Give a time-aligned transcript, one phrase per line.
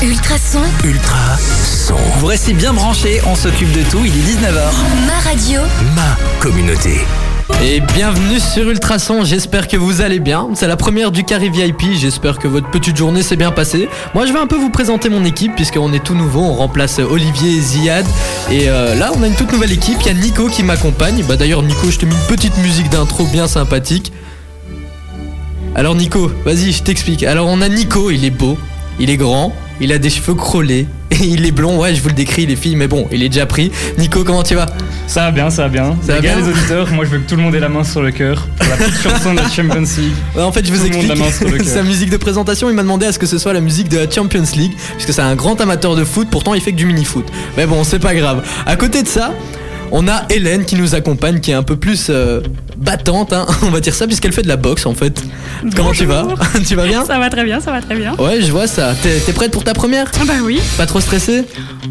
[0.00, 1.96] Ultrason, Ultra son.
[2.18, 4.70] Vous restez bien branchés, on s'occupe de tout, il est 19h.
[5.08, 5.60] ma radio,
[5.96, 7.00] Ma communauté.
[7.64, 10.50] Et bienvenue sur Ultrason, j'espère que vous allez bien.
[10.54, 13.88] C'est la première du Carré VIP, j'espère que votre petite journée s'est bien passée.
[14.14, 17.00] Moi je vais un peu vous présenter mon équipe puisqu'on est tout nouveau, on remplace
[17.00, 18.06] Olivier et Ziad.
[18.52, 21.24] Et euh, là on a une toute nouvelle équipe, il y a Nico qui m'accompagne.
[21.28, 24.12] Bah d'ailleurs Nico je te mets une petite musique d'intro bien sympathique.
[25.74, 27.24] Alors Nico, vas-y je t'explique.
[27.24, 28.56] Alors on a Nico, il est beau,
[28.98, 31.78] il est grand, il a des cheveux crôlés et il est blond.
[31.80, 33.70] Ouais je vous le décris les filles mais bon il est déjà pris.
[33.98, 34.66] Nico comment tu vas?
[35.06, 35.96] Ça va bien, ça va bien.
[36.02, 36.44] Ça va les gars, bien?
[36.46, 38.46] les auditeurs, moi je veux que tout le monde ait la main sur le cœur
[38.58, 40.12] pour la petite chanson de la Champions League.
[40.36, 41.74] Ouais, en fait, je vous Tout le monde la main sur le explique cœur.
[41.74, 42.68] sa musique de présentation.
[42.68, 45.12] Il m'a demandé à ce que ce soit la musique de la Champions League, puisque
[45.14, 46.28] c'est un grand amateur de foot.
[46.30, 47.26] Pourtant, il fait que du mini-foot.
[47.56, 48.44] Mais bon, c'est pas grave.
[48.66, 49.32] À côté de ça,
[49.92, 52.40] on a Hélène qui nous accompagne, qui est un peu plus euh,
[52.76, 55.22] battante, hein, on va dire ça, puisqu'elle fait de la boxe en fait.
[55.74, 56.26] Comment tu vas?
[56.66, 57.04] Tu vas bien?
[57.04, 58.14] Ça va très bien, ça va très bien.
[58.18, 58.94] Ouais, je vois ça.
[59.02, 60.10] T'es prête pour ta première?
[60.20, 61.44] Ah bah oui, Pas trop stressée?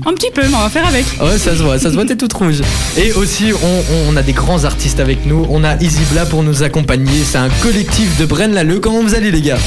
[0.05, 1.05] Un petit peu, mais on va faire avec.
[1.21, 2.61] Ouais, ça se voit, ça se voit, t'es toute rouge.
[2.97, 5.45] Et aussi, on, on a des grands artistes avec nous.
[5.49, 7.23] On a Easy Bla pour nous accompagner.
[7.25, 8.79] C'est un collectif de Braine-l'Alleud.
[8.79, 9.57] Comment vous allez, les gars?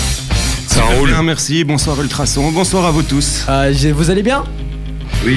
[0.66, 1.10] Ça roule.
[1.10, 1.64] Bien, merci.
[1.64, 2.50] Bonsoir Ultrason.
[2.52, 3.44] Bonsoir à vous tous.
[3.48, 4.44] Ah, Vous allez bien?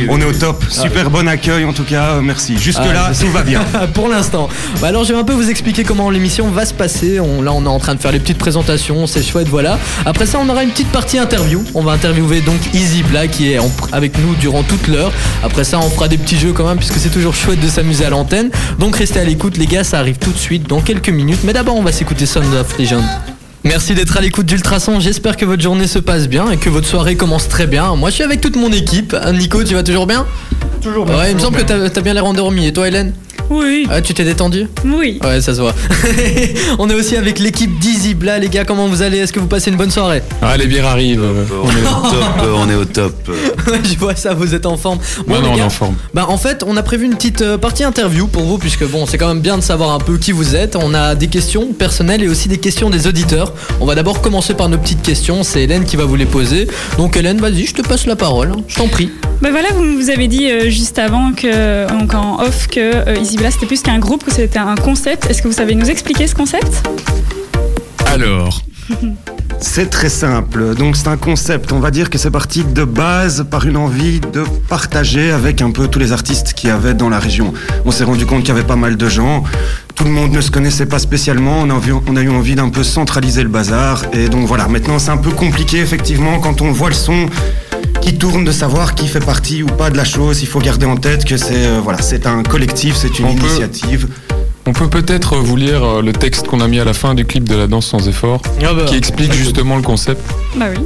[0.09, 0.63] On est au top.
[0.69, 2.19] Super bon accueil en tout cas.
[2.21, 2.57] Merci.
[2.57, 3.61] Jusque là, Ah, tout va bien.
[3.93, 4.47] Pour l'instant.
[4.81, 7.19] Bah alors je vais un peu vous expliquer comment l'émission va se passer.
[7.19, 9.77] On, là on est en train de faire les petites présentations, c'est chouette, voilà.
[10.05, 11.63] Après ça on aura une petite partie interview.
[11.73, 15.11] On va interviewer donc Easy Black qui est en- avec nous durant toute l'heure.
[15.44, 18.05] Après ça on fera des petits jeux quand même puisque c'est toujours chouette de s'amuser
[18.05, 18.49] à l'antenne.
[18.79, 21.39] Donc restez à l'écoute les gars, ça arrive tout de suite dans quelques minutes.
[21.44, 23.01] Mais d'abord on va s'écouter Sound of Legend.
[23.64, 26.86] Merci d'être à l'écoute d'Ultrason, j'espère que votre journée se passe bien et que votre
[26.88, 27.95] soirée commence très bien.
[27.95, 29.16] Moi je suis avec toute mon équipe.
[29.33, 30.25] Nico, tu vas toujours bien
[30.81, 32.67] Toujours Ouais, il me semble que t'as t'as bien l'air endormi.
[32.67, 33.14] Et toi Hélène?
[33.49, 35.19] Oui, Ah, tu t'es détendu oui.
[35.23, 35.73] Ouais, ça se voit.
[36.80, 38.66] on est aussi avec l'équipe d'Easy Bla, les gars.
[38.66, 39.17] Comment vous allez?
[39.19, 40.22] Est-ce que vous passez une bonne soirée?
[40.41, 41.23] Ah, les bières arrivent.
[41.23, 43.31] On est au top, on est au top.
[43.83, 45.00] Je vois ça, vous êtes en forme.
[45.27, 45.95] Bon, non, on est en forme.
[46.13, 49.06] bah, en fait, on a prévu une petite euh, partie interview pour vous, puisque bon,
[49.06, 50.75] c'est quand même bien de savoir un peu qui vous êtes.
[50.75, 53.53] On a des questions personnelles et aussi des questions des auditeurs.
[53.81, 55.44] On va d'abord commencer par nos petites questions.
[55.44, 56.67] C'est Hélène qui va vous les poser.
[56.97, 58.51] Donc, Hélène, vas-y, je te passe la parole.
[58.67, 59.09] Je t'en prie.
[59.41, 63.16] Bah voilà, vous vous avez dit euh, juste avant que, donc en off que euh,
[63.19, 65.29] Easy Blast c'était plus qu'un groupe, que c'était un concept.
[65.29, 66.87] Est-ce que vous savez nous expliquer ce concept?
[68.05, 68.61] Alors,
[69.59, 70.75] C'est très simple.
[70.75, 71.73] Donc c'est un concept.
[71.73, 75.71] On va dire que c'est parti de base par une envie de partager avec un
[75.71, 77.53] peu tous les artistes qu'il y avait dans la région.
[77.83, 79.43] On s'est rendu compte qu'il y avait pas mal de gens.
[79.95, 81.59] Tout le monde ne se connaissait pas spécialement.
[81.63, 84.03] On a, envie- on a eu envie d'un peu centraliser le bazar.
[84.13, 84.69] Et donc voilà.
[84.69, 87.25] Maintenant c'est un peu compliqué effectivement quand on voit le son
[88.03, 90.41] qui tourne de savoir qui fait partie ou pas de la chose.
[90.41, 93.36] Il faut garder en tête que c'est euh, voilà, c'est un collectif, c'est une On
[93.36, 94.08] peut- initiative.
[94.66, 97.25] on peut peut-être vous lire euh, le texte qu'on a mis à la fin du
[97.25, 98.41] clip de la danse sans effort,
[98.88, 100.22] qui explique justement le concept.
[100.58, 100.84] Bah oui.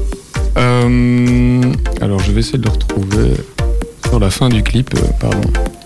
[0.57, 1.61] Euh,
[2.01, 3.31] alors, je vais essayer de le retrouver
[4.07, 4.93] sur la fin du clip.
[4.95, 5.41] euh, pardon.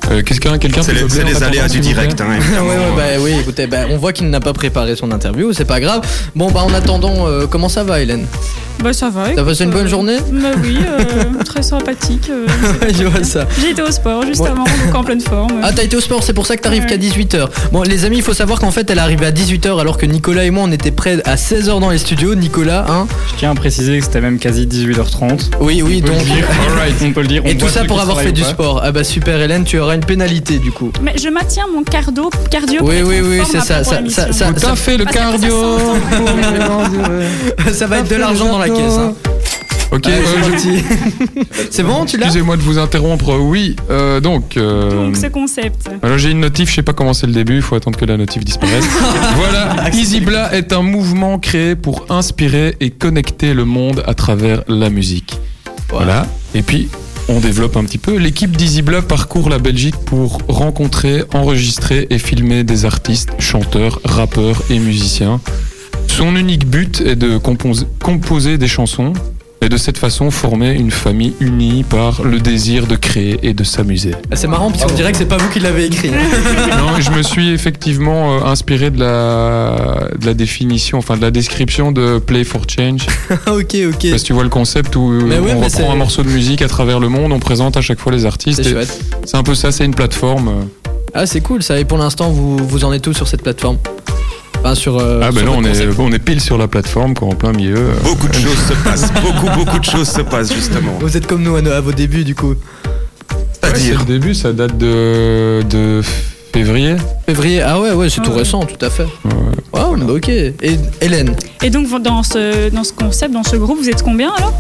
[0.09, 2.19] Euh, Qu'est-ce qu'un quelqu'un C'est meubler c'est les aléas du direct.
[2.21, 5.53] hein, ouais, ouais, bah oui, écoutez, bah, on voit qu'il n'a pas préparé son interview,
[5.53, 6.01] c'est pas grave.
[6.35, 8.25] Bon, bah en attendant, euh, comment ça va, Hélène?
[8.83, 9.29] Bah ça va.
[9.35, 10.17] T'as passé une bonne euh, journée?
[10.31, 12.31] Bah oui, euh, très sympathique.
[12.31, 12.47] euh,
[12.97, 13.45] Je vois ça.
[13.61, 14.49] J'ai été au sport juste Ouais.
[14.49, 15.51] avant, donc en pleine forme.
[15.61, 16.89] Ah t'as été au sport, c'est pour ça que t'arrives Ouais.
[16.89, 17.47] qu'à 18h.
[17.71, 20.07] Bon les amis, il faut savoir qu'en fait elle est arrivée à 18h alors que
[20.07, 22.33] Nicolas et moi on était prêts à 16h dans les studios.
[22.33, 23.05] Nicolas, hein?
[23.31, 25.51] Je tiens à préciser que c'était même quasi 18h30.
[25.59, 26.19] Oui, oui, On peut donc...
[26.21, 26.45] le dire.
[27.03, 27.43] On peut le dire.
[27.45, 28.81] Et tout ça pour avoir fait du sport.
[28.83, 30.91] Ah bah super Hélène, tu une pénalité du coup.
[31.01, 34.75] Mais je maintiens mon cardio, cardio Oui, oui, oui, c'est ça, ça, ça, ça, à
[34.75, 35.53] fait, le ça cardio
[37.73, 38.97] ça va être de l'argent dans la caisse.
[38.97, 39.13] Hein.
[39.91, 40.21] Ok, euh,
[40.57, 43.35] je- c'est bon, tu l'as excusez-moi de vous interrompre.
[43.37, 44.55] Oui, euh, donc...
[44.55, 45.89] euh, Donc ce concept.
[46.01, 48.05] Alors j'ai une notif, je sais pas comment c'est le début, il faut attendre que
[48.05, 48.85] la notif disparaisse.
[49.35, 54.89] voilà, EasyBla est un mouvement créé pour inspirer et connecter le monde à travers la
[54.89, 55.37] musique.
[55.89, 56.25] Voilà.
[56.55, 56.87] Et puis
[57.29, 58.17] on développe un petit peu.
[58.17, 64.79] L'équipe d'EasyBla parcourt la Belgique pour rencontrer, enregistrer et filmer des artistes, chanteurs, rappeurs et
[64.79, 65.39] musiciens.
[66.07, 69.13] Son unique but est de compos- composer des chansons
[69.63, 73.63] et de cette façon former une famille unie par le désir de créer et de
[73.63, 74.11] s'amuser.
[74.31, 76.09] Ah, C'est marrant parce qu'on dirait que c'est pas vous qui l'avez écrit.
[76.77, 81.29] Non, je me suis effectivement euh, inspiré de la, de la définition, enfin de la
[81.31, 83.05] description de Play for Change.
[83.29, 84.09] Ah, ok, ok.
[84.09, 86.29] Parce que tu vois le concept où euh, Mais on c'est- reprend un morceau de
[86.29, 88.63] musique à travers le monde, on présente à chaque fois les artistes.
[89.25, 90.47] C'est un peu ça, c'est une plateforme.
[90.47, 90.89] euh.
[91.13, 91.77] Ah c'est cool ça.
[91.79, 93.77] Et pour l'instant vous, vous en êtes où sur cette plateforme?
[94.63, 94.97] Enfin sur...
[94.99, 95.99] euh, ah ben là, on est, concept.
[95.99, 97.77] on est pile sur la plateforme, quoi, en plein milieu.
[97.77, 97.93] euh.
[98.03, 99.11] Beaucoup de choses se passent.
[99.21, 100.91] Beaucoup, beaucoup de choses se passent justement.
[100.99, 102.49] Vous êtes comme nous à, nos- à vos débuts du coup.
[102.51, 102.55] Ouais,
[103.63, 103.99] C'est-à-dire.
[103.99, 106.01] le début, ça date de, de
[106.53, 106.95] février.
[107.25, 108.37] Février, ah ouais, ouais, c'est Ah tout ouais.
[108.39, 109.03] récent, tout à fait.
[109.25, 109.31] Ouais.
[109.73, 110.29] Wow, bah ok.
[110.29, 110.53] Et
[111.01, 114.53] Hélène Et donc dans ce, dans ce concept, dans ce groupe, vous êtes combien alors?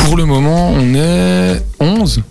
[0.00, 2.22] Pour le moment, on est 11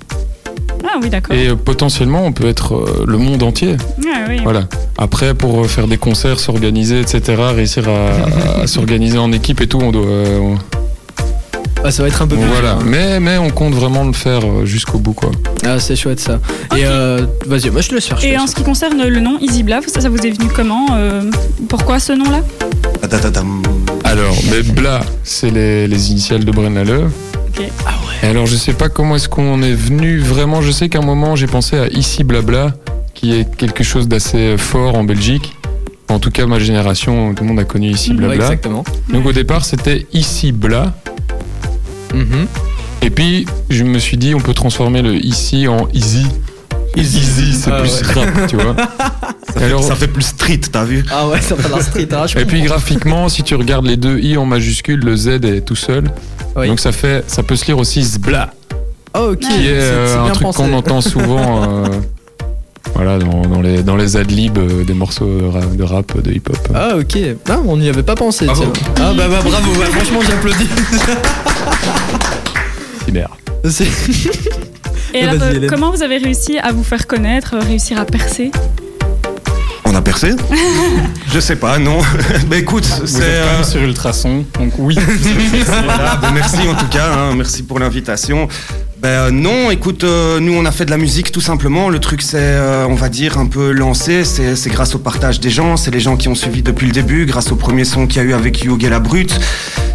[0.83, 1.35] Ah oui, d'accord.
[1.35, 3.75] et euh, potentiellement on peut être euh, le monde entier.
[4.05, 4.39] Ah oui.
[4.43, 4.61] Voilà.
[4.97, 7.21] Après, pour euh, faire des concerts, s'organiser, etc.,
[7.55, 10.05] réussir à, à s'organiser en équipe et tout, on doit.
[10.05, 10.57] euh, on-
[11.83, 12.73] Ah, ça va être un peu plus voilà.
[12.73, 12.79] hein.
[12.85, 15.29] Mais, mais on compte vraiment le faire jusqu'au bout, quoi.
[15.63, 16.39] Ah, c'est chouette ça.
[16.75, 18.19] Et euh, vas-y, moi je te laisse faire.
[18.19, 20.87] je Et en ce qui concerne le nom EasyBla, ça, ça vous est venu comment
[20.93, 21.21] euh,
[21.69, 22.41] Pourquoi ce nom-là?
[24.03, 26.75] Alors, mais Bla, c'est les, les initiales de Bren
[27.59, 30.61] Et alors, je sais pas comment est-ce qu'on est venu vraiment.
[30.61, 32.73] Je sais qu'à un moment, j'ai pensé à Ici Blabla,
[33.13, 35.53] qui est quelque chose d'assez fort en Belgique.
[36.09, 38.11] En tout cas, ma génération, tout le monde a connu Ici.
[38.11, 38.35] Ouais, Blabla.
[38.35, 38.83] exactement.
[39.11, 40.93] Donc, au départ, c'était Ici Bla.
[42.13, 42.47] Mhm.
[43.01, 46.25] Et puis, je me suis dit, on peut transformer le Ici en Easy.
[46.97, 48.13] Easy, c'est Ah plus ouais.
[48.23, 48.75] rap, tu vois.
[49.53, 52.07] Ça, fait, Alors- ça fait plus street, t'as vu Ah ouais, ça fait la street.
[52.11, 55.27] hein, je Et puis, graphiquement, si tu regardes les deux I en majuscule, le Z
[55.45, 56.09] est tout seul.
[56.55, 56.67] Oui.
[56.67, 58.51] Donc, ça fait, ça peut se lire aussi Zbla.
[59.13, 59.39] Ah, ok.
[59.39, 61.85] Qui est C'est- euh, un truc qu'on entend souvent euh,
[62.93, 66.31] voilà, dans, dans les, dans les adlibs euh, des morceaux de ra- de rap, de
[66.31, 66.57] hip-hop.
[66.73, 67.17] Ah ok,
[67.49, 68.45] ah, on n'y avait pas pensé.
[68.45, 68.65] Bravo.
[68.73, 68.87] tiens.
[68.97, 70.67] Ah bah, bah, bravo, ouais, franchement j'applaudis.
[73.05, 73.29] Cyber.
[73.63, 73.69] Et
[75.25, 78.51] Ah, alors, comment vous avez réussi à vous faire connaître, réussir à percer?
[79.85, 80.31] On a percé
[81.33, 81.99] Je sais pas, non.
[82.47, 83.21] bah écoute, c'est.
[83.21, 84.95] euh, sur Ultrason, donc oui.
[85.65, 88.47] Voilà, ben merci en tout cas, hein, merci pour l'invitation.
[88.97, 91.89] Ben euh, non, écoute, euh, nous on a fait de la musique tout simplement.
[91.89, 94.23] Le truc c'est, euh, on va dire, un peu lancé.
[94.23, 97.25] C'est grâce au partage des gens, c'est les gens qui ont suivi depuis le début,
[97.25, 99.37] grâce au premier son qu'il y a eu avec et la Brute.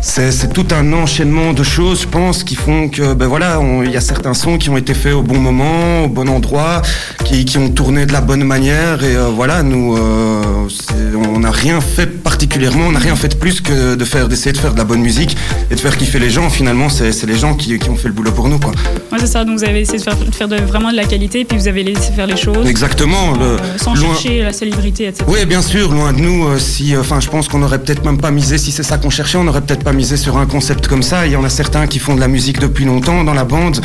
[0.03, 3.97] C'est tout un enchaînement de choses, je pense, qui font que, ben voilà, il y
[3.97, 6.81] a certains sons qui ont été faits au bon moment, au bon endroit,
[7.25, 9.05] qui, qui ont tourné de la bonne manière.
[9.05, 13.95] Et voilà, nous, on n'a rien fait particulièrement, on n'a rien fait de plus que
[13.95, 15.37] de d'essayer de faire de la bonne musique
[15.71, 16.49] et de faire kiffer les gens.
[16.49, 18.73] Finalement, c'est c'est les gens qui, qui ont fait le boulot pour nous, quoi.
[19.13, 21.05] Ouais, c'est ça, donc vous avez essayé de faire, de faire de, vraiment de la
[21.05, 22.67] qualité, puis vous avez laissé faire les choses.
[22.69, 23.33] Exactement.
[23.37, 25.25] le- euh, sans loin- chercher la célébrité, etc.
[25.29, 26.47] Oui, bien sûr, loin de nous.
[26.47, 28.99] euh, si, euh, enfin, je pense qu'on aurait peut-être même pas misé, si c'est ça
[28.99, 31.27] qu'on cherchait, on aurait peut-être pas misé sur un concept comme ça.
[31.27, 33.81] Il y en a certains qui font de la musique depuis longtemps dans la bande,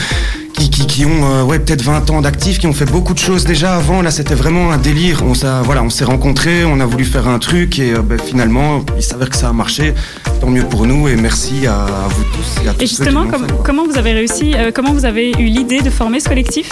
[0.55, 3.19] qui, qui, qui ont, euh, ouais, peut-être 20 ans d'actifs, qui ont fait beaucoup de
[3.19, 4.01] choses déjà avant.
[4.01, 5.23] Là, c'était vraiment un délire.
[5.25, 8.19] On s'est, voilà, on s'est rencontrés, on a voulu faire un truc et euh, ben,
[8.19, 9.93] finalement, il s'avère que ça a marché.
[10.41, 13.03] Tant mieux pour nous et merci à, à vous tous et à tous Et ceux
[13.05, 16.19] qui justement, fait, comment vous avez réussi, euh, comment vous avez eu l'idée de former
[16.19, 16.69] ce collectif?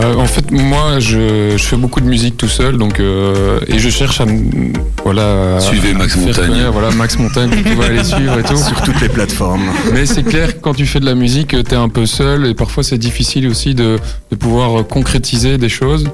[0.00, 3.78] Euh, en fait, moi, je, je fais beaucoup de musique tout seul, donc euh, et
[3.78, 4.26] je cherche à
[5.04, 5.58] voilà.
[5.60, 6.70] Suivez Max à faire Montagne.
[6.72, 8.56] Voilà, Max Montagne, vous pouvez aller suivre et tout.
[8.68, 9.68] Sur toutes les plateformes.
[9.92, 12.54] Mais c'est clair que quand tu fais de la musique, t'es un peu seul et
[12.54, 13.98] parfois c'est difficile aussi de,
[14.30, 16.06] de pouvoir concrétiser des choses.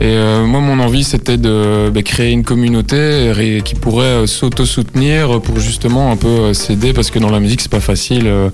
[0.00, 3.30] Et euh, moi, mon envie, c'était de bah, créer une communauté
[3.64, 7.60] qui pourrait euh, s'auto-soutenir pour justement un peu euh, s'aider parce que dans la musique,
[7.60, 8.50] c'est pas facile euh,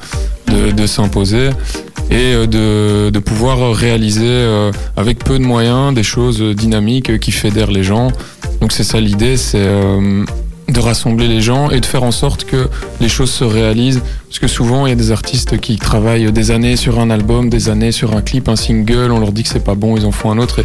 [0.49, 1.49] de, de s'imposer
[2.11, 7.33] et euh, de, de pouvoir réaliser euh, avec peu de moyens des choses dynamiques qui
[7.33, 8.09] fédèrent les gens.
[8.61, 10.25] Donc c'est ça l'idée, c'est euh,
[10.69, 12.69] de rassembler les gens et de faire en sorte que
[13.01, 14.03] les choses se réalisent.
[14.29, 17.49] Parce que souvent, il y a des artistes qui travaillent des années sur un album,
[17.49, 20.07] des années sur un clip, un single, on leur dit que c'est pas bon, ils
[20.07, 20.61] en font un autre.
[20.61, 20.65] Et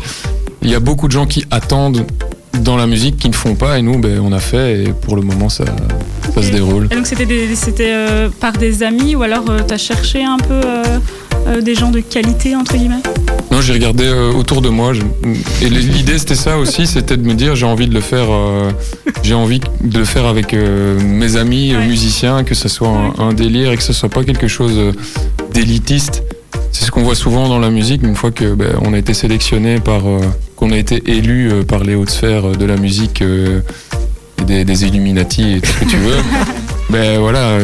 [0.61, 2.05] il y a beaucoup de gens qui attendent
[2.61, 5.15] dans la musique qui ne font pas et nous, ben, on a fait et pour
[5.15, 5.65] le moment, ça,
[6.33, 6.87] ça se déroule.
[6.91, 10.99] Et donc c'était euh, par des amis ou alors euh, t'as cherché un peu euh,
[11.47, 13.01] euh, des gens de qualité entre guillemets
[13.51, 15.01] Non, j'ai regardé euh, autour de moi je-
[15.65, 18.71] et l'idée c'était ça aussi, c'était de me dire j'ai envie de le faire, euh,
[19.23, 21.85] j'ai envie de le faire avec mes amis Ouais.
[21.87, 24.79] musiciens, que ça soit un, un délire et que ce soit pas quelque chose
[25.53, 26.23] d'élitiste.
[26.71, 29.13] C'est ce qu'on voit souvent dans la musique, une fois que ben, on a été
[29.13, 30.01] sélectionné par,
[30.57, 33.61] qu'on a été élu par les hautes sphères de la musique, et
[34.45, 36.15] des, des Illuminati et tout ce que tu veux.
[36.89, 37.57] Ben voilà,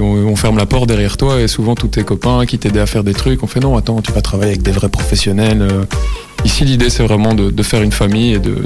[0.00, 3.04] on, ferme la porte derrière toi et souvent tous tes copains qui t'aidaient à faire
[3.04, 5.62] des trucs, on fait non, attends, tu vas travailler avec des vrais professionnels.
[5.62, 5.84] euh.
[6.44, 8.56] Ici, l'idée, c'est vraiment de, faire une famille et de,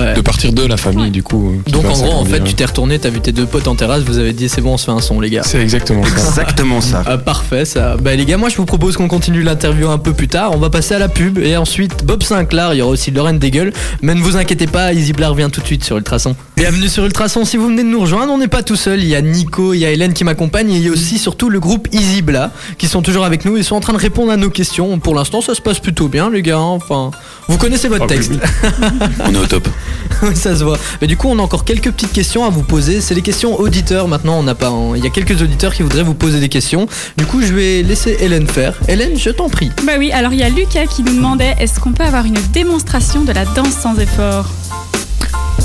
[0.00, 0.14] Ouais.
[0.14, 1.50] de partir de la famille, du coup.
[1.66, 3.74] euh, Donc en gros, en fait, tu t'es retourné, t'as vu tes deux potes en
[3.74, 5.42] terrasse, vous avez dit c'est bon, on se fait un son, les gars.
[5.44, 6.10] C'est exactement ça.
[6.10, 7.02] Exactement ça.
[7.06, 7.96] Ah, parfait ça.
[7.96, 10.52] Bah les gars, moi je vous propose qu'on continue l'interview un peu plus tard.
[10.54, 13.38] On va passer à la pub et ensuite Bob Sinclair, il y aura aussi Lorraine
[13.38, 13.72] Daigle.
[14.02, 16.34] Mais ne vous inquiétez pas, Easy Blair revient tout de suite sur Ultrason.
[16.56, 19.00] Bienvenue sur Ultrason, si vous venez de nous rejoindre, on n'est pas tout seul.
[19.00, 21.18] Il y a Nico, il y a Hélène qui m'accompagne et il y a aussi
[21.18, 23.56] surtout le groupe Easy Bla qui sont toujours avec nous.
[23.56, 24.98] Ils sont en train de répondre à nos questions.
[24.98, 26.56] Pour l'instant, ça se passe plutôt bien, les gars.
[26.58, 26.78] hein.
[26.80, 27.10] Enfin,
[27.48, 28.32] vous connaissez votre Ah, oui, texte.
[29.26, 29.68] On est au top.
[30.34, 30.78] Ça se voit.
[31.00, 33.00] Mais du coup, on a encore quelques petites questions à vous poser.
[33.00, 34.38] C'est les questions auditeurs maintenant.
[34.38, 34.72] On n'a pas.
[34.96, 36.86] Il y a quelques auditeurs qui voudraient vous poser des questions.
[37.16, 38.74] Du coup, je vais laisser Hélène faire.
[38.88, 39.70] Hélène, je t'en prie.
[39.84, 42.38] Bah oui, alors il y a Lucas qui nous demandait est-ce qu'on peut avoir une
[42.52, 44.46] démonstration de la danse sans effort?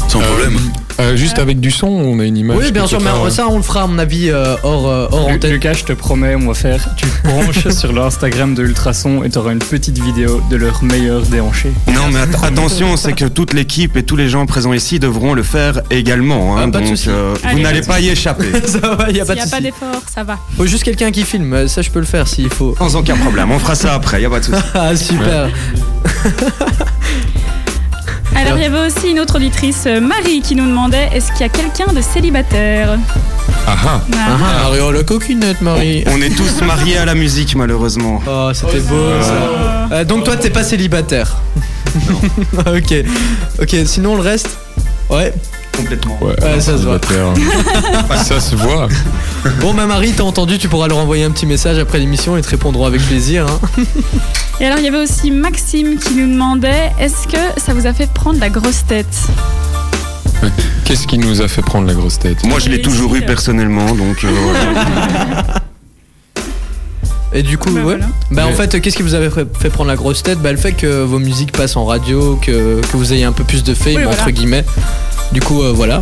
[0.07, 0.57] Sans Euh, problème.
[1.01, 2.55] Euh, juste avec du son, on a une image.
[2.57, 5.27] Oui, bien sûr, mais ça, on le fera, à mon avis, euh, hors, euh, hors
[5.29, 5.51] Lu- antenne.
[5.51, 6.87] Lucas, je te promets, on va faire.
[6.95, 11.23] Tu te branches sur l'Instagram de Ultrason et t'auras une petite vidéo de leur meilleur
[11.23, 11.71] déhanché.
[11.93, 15.33] Non, mais att- attention, c'est que toute l'équipe et tous les gens présents ici devront
[15.33, 16.55] le faire également.
[16.57, 16.61] hein.
[16.67, 18.51] Ah, pas donc, euh, vous Allez, n'allez pas y échapper.
[18.65, 20.37] ça va, y a pas n'y a pas d'effort, ça va.
[20.55, 22.73] Faut juste quelqu'un qui filme, ça je peux le faire s'il faut.
[22.77, 23.51] Sans aucun problème.
[23.51, 24.57] On fera ça après, y a pas de souci.
[24.75, 25.49] Ah, super.
[28.55, 31.43] Il y avait aussi une autre auditrice, euh, Marie, qui nous demandait est-ce qu'il y
[31.43, 32.97] a quelqu'un de célibataire
[33.67, 34.01] Ah ah.
[34.13, 34.17] Ah.
[34.17, 36.03] Ah, Marie, oh la coquinette, Marie.
[36.07, 38.21] On est tous mariés à la musique, malheureusement.
[38.27, 39.93] Oh, c'était beau ça.
[39.95, 41.37] Euh, donc toi, t'es pas célibataire
[42.57, 42.93] ok.
[43.61, 44.57] Ok, sinon le reste
[45.09, 45.33] Ouais.
[45.77, 46.17] Complètement.
[46.21, 46.99] Ouais, Ouais, ça se voit.
[48.23, 48.87] ça se voit.
[49.61, 52.41] Bon, bah Marie, t'as entendu, tu pourras leur envoyer un petit message après l'émission et
[52.41, 53.45] te répondront avec plaisir.
[53.47, 53.83] hein.
[54.59, 57.93] Et alors, il y avait aussi Maxime qui nous demandait est-ce que ça vous a
[57.93, 59.07] fait prendre la grosse tête
[60.85, 63.85] Qu'est-ce qui nous a fait prendre la grosse tête Moi, je l'ai toujours eu personnellement,
[63.95, 65.61] donc euh, voilà.
[67.33, 67.83] Et du coup, Bah, ouais.
[67.83, 68.05] voilà.
[68.31, 70.39] Bah en fait, qu'est-ce qui vous avait fait fait prendre la grosse tête?
[70.39, 73.43] Bah le fait que vos musiques passent en radio, que, que vous ayez un peu
[73.43, 74.11] plus de fame, Oui, voilà.
[74.21, 74.63] entre guillemets.
[75.33, 76.01] Du coup, euh, voilà.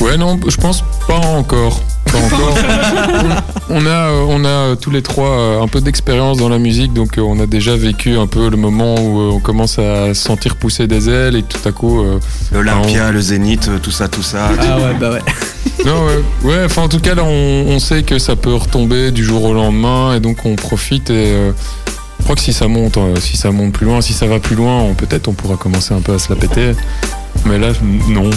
[0.00, 1.80] Ouais, non, je pense pas encore.
[2.10, 2.58] Pas encore.
[3.70, 6.58] on a, euh, on a euh, tous les trois euh, un peu d'expérience dans la
[6.58, 10.56] musique, donc on a déjà vécu un peu le moment où on commence à sentir
[10.56, 12.04] pousser des ailes et tout à coup.
[12.52, 14.50] L'Olympia, le Zénith, tout ça, tout ça.
[14.58, 15.22] Ah ouais, bah ouais.
[15.84, 19.12] Non, ouais, ouais, enfin en tout cas là on, on sait que ça peut retomber
[19.12, 21.52] du jour au lendemain et donc on profite et euh,
[22.18, 24.40] je crois que si ça monte, euh, si ça monte plus loin, si ça va
[24.40, 26.72] plus loin, peut-être on pourra commencer un peu à se la péter.
[27.46, 27.68] Mais là,
[28.08, 28.28] non.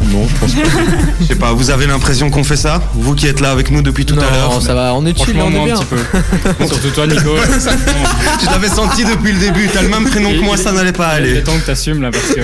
[0.00, 0.60] Non, je pense pas.
[1.20, 3.82] Je sais pas, vous avez l'impression qu'on fait ça Vous qui êtes là avec nous
[3.82, 4.60] depuis tout non, à l'heure?
[4.62, 5.76] ça va, on est chill, on est un bien.
[5.76, 6.66] petit peu.
[6.66, 7.30] Surtout toi, Nico.
[8.42, 11.18] Je l'avais senti depuis le début, t'as le même prénom que moi, ça n'allait pas
[11.20, 11.42] Il est aller.
[11.42, 12.40] temps que t'assumes là parce que.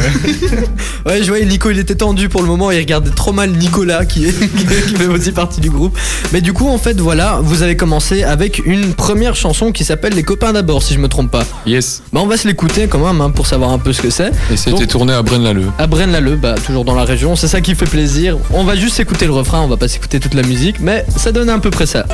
[1.09, 4.05] Ouais, je voyais Nico, il était tendu pour le moment, il regardait trop mal Nicolas
[4.05, 4.33] qui, est,
[4.87, 5.97] qui fait aussi partie du groupe.
[6.33, 10.13] Mais du coup, en fait, voilà, vous avez commencé avec une première chanson qui s'appelle
[10.15, 11.45] Les copains d'abord, si je me trompe pas.
[11.67, 12.03] Yes.
[12.13, 14.31] Bah, on va se l'écouter quand même hein, pour savoir un peu ce que c'est.
[14.53, 15.71] Et c'était tourné à Braine-l'Alleud.
[15.79, 18.37] À Braine-l'Alleud, bah, toujours dans la région, c'est ça qui fait plaisir.
[18.51, 21.31] On va juste écouter le refrain, on va pas s'écouter toute la musique, mais ça
[21.31, 22.05] donne à peu près ça.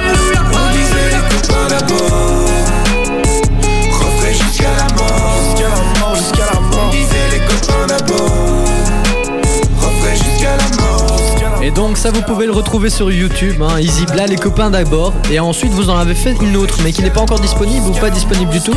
[11.63, 15.15] Et donc ça vous pouvez le retrouver sur YouTube, hein, Easy les copains d'abord.
[15.33, 17.93] Et ensuite vous en avez fait une autre, mais qui n'est pas encore disponible ou
[17.93, 18.77] pas disponible du tout.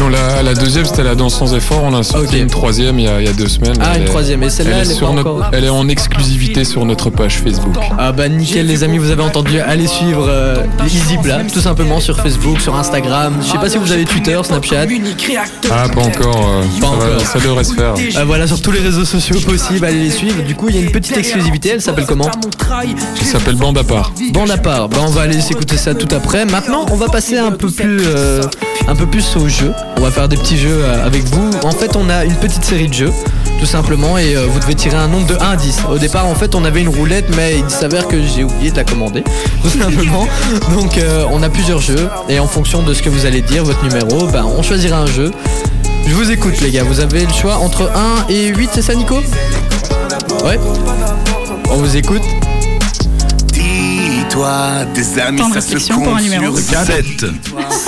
[0.00, 1.82] Non, la, la deuxième c'était la danse sans effort.
[1.84, 3.74] On a sorti une troisième il y a, il y a deux semaines.
[3.80, 4.42] Ah, Elle une troisième.
[4.42, 5.50] Et celle-là, elle, elle est sur notre- encore.
[5.52, 7.76] elle est en exclusivité sur notre page Facebook.
[7.98, 10.56] Ah bah nickel les amis, vous avez entendu, allez suivre euh,
[10.86, 13.34] Easy Bla, tout simplement sur Facebook, sur Instagram.
[13.42, 14.86] Je sais pas si vous avez Twitter, Snapchat.
[15.70, 16.48] Ah, pas encore.
[16.48, 17.20] euh, Pas ça, va- encore.
[17.26, 17.94] ça devrait se faire.
[18.16, 20.42] Euh, voilà, sur tous les réseaux sociaux possibles, allez les suivre.
[20.42, 23.84] Du coup, il y a une petite exclusivité, elle s'appelle comment Ça s'appelle Bande à
[23.84, 24.12] part.
[24.32, 24.88] Bande à part.
[24.88, 26.44] Bah, on va aller s'écouter ça tout après.
[26.44, 28.42] Maintenant, on va passer un peu plus, euh,
[28.88, 29.72] un peu plus au jeu.
[29.96, 31.50] On va faire des petits jeux euh, avec vous.
[31.62, 33.12] En fait, on a une petite série de jeux,
[33.60, 35.82] tout simplement, et euh, vous devez tirer un nombre de 1 à 10.
[35.90, 38.76] Au départ, en fait, on avait une roulette, mais il s'avère que j'ai oublié de
[38.76, 39.22] la commander,
[39.62, 40.26] tout simplement.
[40.74, 43.64] Donc, euh, on a plusieurs jeux, et en fonction de ce que vous allez dire,
[43.64, 45.30] votre numéro, bah, on choisira un jeu.
[46.06, 46.82] Je vous écoute, les gars.
[46.82, 49.20] Vous avez le choix entre 1 et 8, c'est ça, Nico?
[50.44, 50.58] Ouais?
[51.70, 52.22] On vous écoute.
[54.32, 56.56] Dis-toi, des amis, ça se réflexion pour un compte numéro.
[56.56, 57.04] sur 7.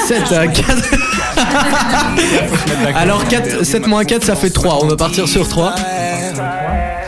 [0.08, 0.66] 7 à 4.
[2.96, 4.80] Alors 4, 7 moins 4 ça fait 3.
[4.82, 5.74] On va partir sur 3.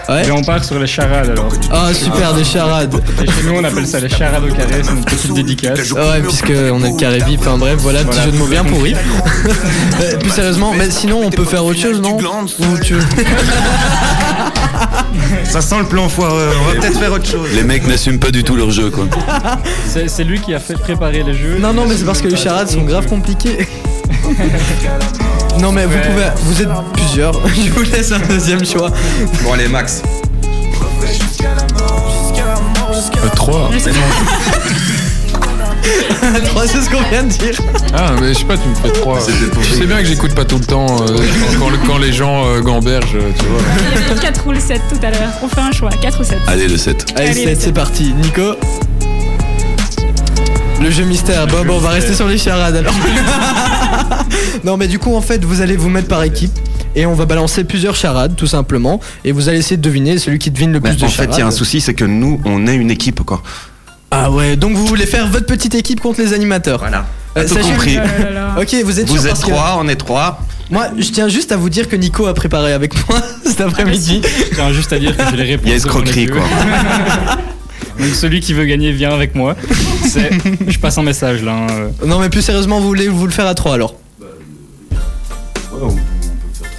[0.08, 0.26] Ouais.
[0.26, 1.48] Et on part sur les charades alors.
[1.70, 2.94] Ah super des charades.
[3.22, 5.90] Et chez nous on appelle ça les charades au carré, c'est une petite dédicace.
[5.92, 7.40] Ouais puisque on est le carré vif.
[7.40, 8.24] Enfin bref voilà, petit Voilà.
[8.24, 8.94] jeu de mots bien pourri.
[10.00, 12.16] Euh, Plus sérieusement, mais sinon on peut faire autre chose non?
[12.18, 12.94] Ou tu...
[15.44, 17.48] Ça sent le plan foireux, on va peut-être faire autre chose.
[17.54, 19.04] Les mecs n'assument pas du tout leur jeu, quoi.
[20.06, 21.58] C'est lui qui a fait préparer les jeux.
[21.58, 23.66] Non non mais c'est parce que les charades sont grave compliquées.
[25.58, 27.32] Non mais vous pouvez, vous êtes plusieurs.
[27.48, 28.90] Je vous laisse un deuxième choix.
[29.42, 30.02] Bon allez Max.
[33.34, 33.70] 3.
[36.46, 37.58] 3 c'est ce qu'on vient de dire.
[37.94, 39.20] Ah, mais je sais pas, tu me fais 3.
[39.20, 41.18] C'était pour Je sais bien que j'écoute pas tout le temps euh,
[41.58, 43.60] quand, quand- quand les gens euh, gambergent, euh, tu vois.
[43.94, 45.30] Il y avait 4 ou le 7 tout à l'heure.
[45.42, 46.38] On fait un choix, 4 ou 7.
[46.48, 47.06] Allez, le 7.
[47.16, 47.74] Allez, Allez, c'est- les c'est sept.
[47.74, 48.12] parti.
[48.14, 48.54] Nico
[50.82, 51.46] Le jeu mystère.
[51.46, 52.94] Bon, bon, on va rester sur les charades alors.
[54.64, 56.52] non, mais du coup, en fait, vous allez vous mettre par équipe.
[56.94, 59.00] Et on va balancer plusieurs charades, tout simplement.
[59.24, 61.14] Et vous allez essayer de deviner celui qui devine le plus Mais de en fait,
[61.24, 61.34] charades.
[61.34, 63.42] il y a un souci, c'est que nous, on est une équipe, quoi.
[64.18, 66.78] Ah ouais, donc vous voulez faire votre petite équipe contre les animateurs.
[66.78, 67.04] Voilà.
[67.36, 67.98] Euh, Tout sachez- compris.
[68.02, 68.54] Oh là là là.
[68.60, 70.40] Ok, vous êtes sûr Vous êtes parce que- trois, on est trois.
[70.70, 74.22] Moi, je tiens juste à vous dire que Nico a préparé avec moi cet après-midi.
[74.50, 75.66] Je tiens juste à dire que j'ai les réponses.
[75.66, 76.32] Il y a devant les escroquerie, yeux.
[76.32, 76.42] quoi.
[78.04, 79.54] Donc celui qui veut gagner vient avec moi.
[80.08, 80.30] C'est,
[80.66, 81.52] je passe un message là.
[81.52, 82.06] hein, euh.
[82.06, 83.94] Non, mais plus sérieusement, vous voulez vous le faire à 3 alors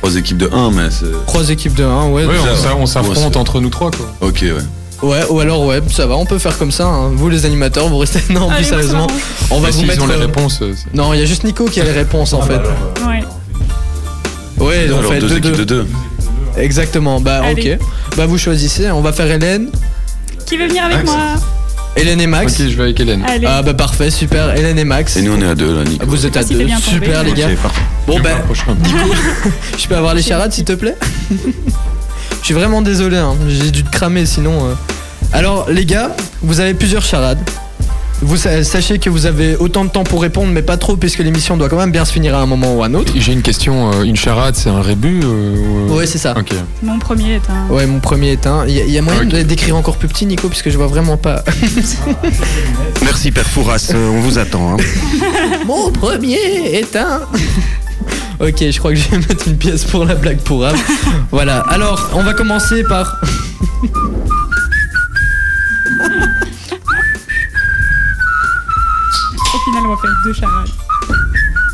[0.02, 1.06] Trois équipes de 1, mais c'est.
[1.28, 2.26] Trois équipes de 1, ouais.
[2.26, 4.06] Ouais, on, s'a- on s'affronte Ouais, entre nous trois, quoi.
[4.22, 4.52] Ok, ouais.
[5.04, 6.86] Ouais, ou alors, ouais, ça va, on peut faire comme ça.
[6.86, 7.12] hein.
[7.14, 8.20] Vous, les animateurs, vous restez.
[8.34, 9.08] Non, plus sérieusement,
[9.52, 10.04] on va Mais vous s'ils mettre.
[10.04, 10.60] ont les euh, réponses.
[10.62, 12.56] euh, Non, il y a juste Nico qui a les réponses en fait.
[13.06, 13.24] Ouais.
[14.58, 15.88] Ouais, Alors, fait deux 2 équipes de 2 2.
[16.58, 17.74] Exactement, bah Allez.
[17.76, 17.80] ok.
[18.18, 19.70] Bah vous choisissez, on va faire Hélène.
[20.48, 21.12] Qui veut venir avec Max.
[21.12, 21.18] moi
[21.96, 22.54] Hélène et Max.
[22.60, 23.24] Ok, je vais avec Hélène.
[23.28, 23.46] Allez.
[23.48, 25.16] Ah bah parfait, super, Hélène et Max.
[25.18, 26.06] Et nous, on est à deux là, Nico.
[26.08, 26.92] Vous êtes à Si deux, bien tombé.
[26.96, 27.50] super les gars.
[27.52, 27.82] Ok, parfait.
[28.08, 28.30] Bon bah,
[29.78, 30.96] je peux avoir les charades s'il te plaît?
[32.42, 33.36] Je suis vraiment désolé, hein.
[33.48, 34.66] j'ai dû te cramer sinon.
[34.66, 34.74] euh.
[35.34, 37.40] Alors les gars, vous avez plusieurs charades.
[38.22, 41.20] Vous sa- sachez que vous avez autant de temps pour répondre, mais pas trop, puisque
[41.20, 43.12] l'émission doit quand même bien se finir à un moment ou à un autre.
[43.16, 43.92] J'ai une question.
[43.92, 46.34] euh, Une charade, c'est un rébut euh, ou- Ouais, c'est ça.
[46.82, 47.72] Mon premier est un.
[47.72, 48.66] Ouais, mon premier est un.
[48.66, 49.28] Il y, a- il y a moyen Ok.
[49.28, 51.44] de d'écrire encore plus petit, Nico, puisque je vois vraiment pas.
[53.04, 54.74] Merci, Père Fouras, euh, on vous attend.
[54.74, 54.78] hein.
[55.68, 56.40] Mon premier
[56.74, 57.22] est un.
[58.40, 60.76] ok, je crois que je vais mettre une pièce pour la blague pour Ab.
[61.32, 63.20] voilà, alors on va commencer par.
[69.54, 70.70] Au final, on va faire deux charades.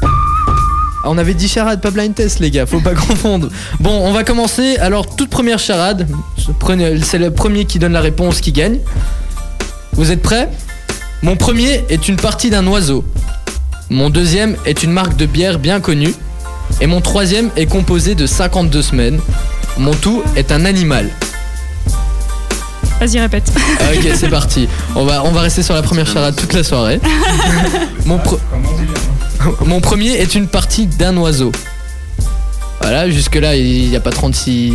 [0.04, 3.50] Ah, On avait dit charade, pas blind test, les gars, faut pas confondre.
[3.80, 4.78] Bon, on va commencer.
[4.78, 6.08] Alors, toute première charade,
[7.04, 8.80] c'est le premier qui donne la réponse qui gagne.
[9.94, 10.50] Vous êtes prêts?
[11.22, 13.06] Mon premier est une partie d'un oiseau.
[13.90, 16.14] Mon deuxième est une marque de bière bien connue.
[16.82, 19.20] Et mon troisième est composé de 52 semaines.
[19.78, 21.10] Mon tout est un animal.
[23.00, 23.52] Vas-y, répète.
[23.80, 24.68] Ah, ok, c'est parti.
[24.96, 27.00] On va, on va rester sur la première charade toute la soirée.
[28.06, 28.40] Mon, pre-
[29.66, 31.52] Mon premier est une partie d'un oiseau.
[32.82, 34.74] Voilà, jusque-là, il n'y a pas 36.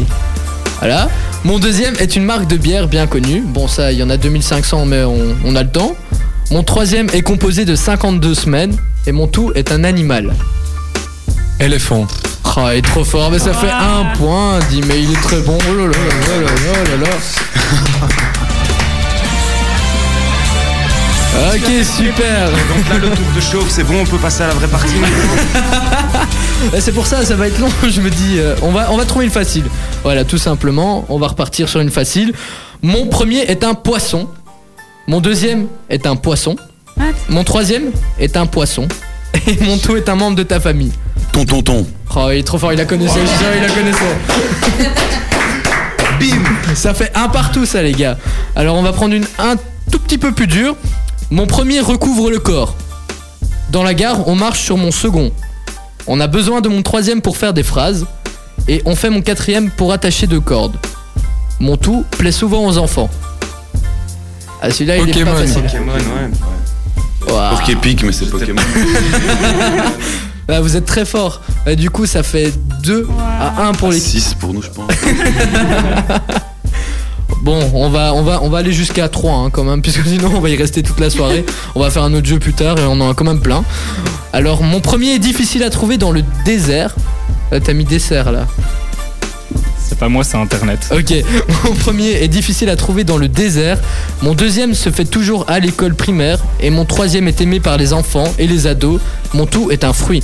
[0.78, 1.08] Voilà.
[1.44, 3.42] Mon deuxième est une marque de bière bien connue.
[3.46, 5.94] Bon, ça, il y en a 2500, mais on, on a le temps.
[6.50, 8.76] Mon troisième est composé de 52 semaines.
[9.06, 10.34] Et mon tout est un animal.
[11.60, 12.06] Éléphant.
[12.56, 13.98] Oh, il est trop fort, mais ça fait Ah.
[14.00, 15.58] un point, dit, mais il est très bon.
[15.68, 17.16] Oh là là là là là là là.
[21.54, 22.50] Ok, super.
[22.50, 24.94] Donc là, le tour de chauffe, c'est bon, on peut passer à la vraie partie
[26.80, 27.68] C'est pour ça, ça va être long.
[27.88, 29.64] Je me dis, euh, on, va, on va trouver une facile.
[30.02, 32.32] Voilà, tout simplement, on va repartir sur une facile.
[32.82, 34.26] Mon premier est un poisson.
[35.06, 36.56] Mon deuxième est un poisson.
[36.96, 37.04] What?
[37.28, 38.88] Mon troisième est un poisson.
[39.46, 40.92] Et mon tout est un membre de ta famille.
[41.38, 41.86] Ton, ton, ton.
[42.16, 44.18] Oh, il est trop fort, il la connaissait, je suis sûr, il la connaissait.
[46.18, 46.42] Bim
[46.74, 48.18] Ça fait un partout, ça, les gars.
[48.56, 49.54] Alors, on va prendre une un
[49.92, 50.74] tout petit peu plus dure.
[51.30, 52.74] Mon premier recouvre le corps.
[53.70, 55.30] Dans la gare, on marche sur mon second.
[56.08, 58.06] On a besoin de mon troisième pour faire des phrases.
[58.66, 60.76] Et on fait mon quatrième pour attacher deux cordes.
[61.60, 63.10] Mon tout plaît souvent aux enfants.
[64.60, 65.30] Ah, celui-là, il est Pokémon.
[65.34, 65.62] pas facile.
[65.62, 67.32] Pokémon, ouais.
[67.32, 67.50] Ouah.
[67.50, 68.60] Pour qu'épique, mais c'est Pokémon.
[70.48, 71.42] Ah, vous êtes très fort.
[71.66, 73.06] Ah, du coup, ça fait 2
[73.40, 74.90] à 1 pour les 6 pour nous, je pense.
[77.42, 80.30] Bon, on va, on va, on va aller jusqu'à 3 hein, quand même, puisque sinon
[80.34, 81.46] on va y rester toute la soirée.
[81.74, 83.64] on va faire un autre jeu plus tard et on en a quand même plein.
[84.32, 86.94] Alors, mon premier est difficile à trouver dans le désert.
[87.52, 88.46] Euh, T'as mis dessert là.
[89.78, 90.90] C'est pas moi, c'est Internet.
[90.92, 91.14] Ok,
[91.64, 93.78] mon premier est difficile à trouver dans le désert.
[94.22, 96.40] Mon deuxième se fait toujours à l'école primaire.
[96.60, 99.00] Et mon troisième est aimé par les enfants et les ados.
[99.32, 100.22] Mon tout est un fruit.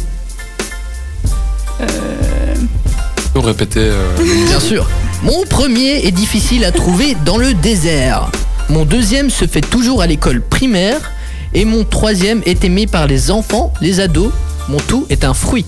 [3.35, 3.81] Répéter.
[3.81, 4.15] euh,
[4.49, 4.89] Bien sûr.
[5.23, 8.31] Mon premier est difficile à trouver dans le désert.
[8.69, 11.13] Mon deuxième se fait toujours à l'école primaire.
[11.53, 14.31] Et mon troisième est aimé par les enfants, les ados.
[14.69, 15.67] Mon tout est un fruit.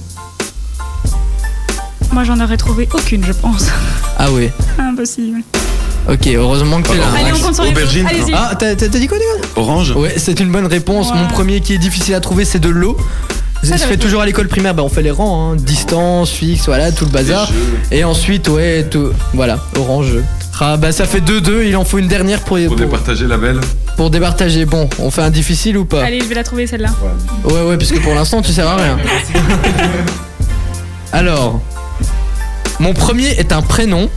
[2.13, 3.67] Moi, j'en aurais trouvé aucune, je pense.
[4.19, 4.53] Ah ouais.
[4.79, 5.43] Impossible.
[6.09, 7.05] Ok, heureusement que t'es là.
[7.17, 8.07] Allez, on compte sur les Aubergine.
[8.33, 9.19] Ah, t'as dit quoi,
[9.57, 11.13] Orange Ouais, c'est une bonne réponse.
[11.13, 12.97] Mon premier qui est difficile à trouver, c'est de l'eau.
[13.67, 15.57] Ça se fait toujours à l'école primaire, bah on fait les rangs, hein.
[15.57, 17.51] distance, fixe, voilà, tout le bazar.
[17.91, 20.15] Et ensuite, ouais, tout, voilà, orange.
[20.59, 23.61] Ah bah ça fait 2-2, il en faut une dernière pour, pour, départager la belle.
[23.97, 24.65] pour départager.
[24.65, 26.03] Bon, on fait un difficile ou pas?
[26.03, 26.89] Allez, je vais la trouver celle-là.
[27.45, 28.99] Ouais, ouais, puisque pour l'instant, tu sers à rien.
[31.13, 31.61] Alors,
[32.81, 34.09] mon premier est un prénom.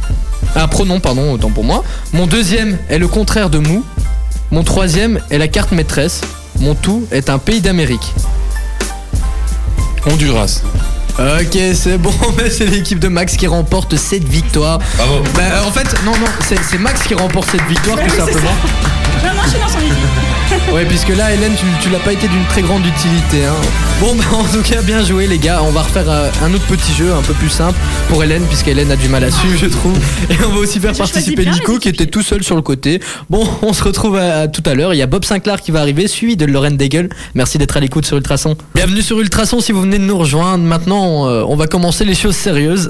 [0.55, 1.83] Un pronom, pardon, autant pour moi.
[2.13, 3.83] Mon deuxième est le contraire de mou.
[4.51, 6.21] Mon troisième est la carte maîtresse.
[6.59, 8.13] Mon tout est un pays d'Amérique.
[10.05, 10.61] Honduras.
[11.19, 14.79] Ok, c'est bon, mais c'est l'équipe de Max qui remporte cette victoire.
[14.95, 15.23] Bravo.
[15.35, 18.51] Bah, euh, en fait, non, non, c'est Max qui remporte cette victoire, tout simplement.
[19.23, 20.08] Non, non, je suis dans son équipe.
[20.73, 23.45] Ouais, puisque là, Hélène, tu, tu l'as pas été d'une très grande utilité.
[23.45, 23.55] Hein.
[23.99, 25.61] Bon, bah, en tout cas, bien joué, les gars.
[25.63, 28.91] On va refaire euh, un autre petit jeu, un peu plus simple pour Hélène, puisqu'Hélène
[28.91, 29.97] a du mal à suivre, je trouve.
[30.29, 33.01] Et on va aussi faire participer bien Nico, qui était tout seul sur le côté.
[33.29, 34.93] Bon, on se retrouve à, à tout à l'heure.
[34.93, 37.09] Il y a Bob Sinclair qui va arriver, suivi de Lorraine Daigle.
[37.35, 38.55] Merci d'être à l'écoute sur Ultrason.
[38.75, 40.63] Bienvenue sur Ultrason si vous venez de nous rejoindre.
[40.63, 42.89] Maintenant, euh, on va commencer les choses sérieuses.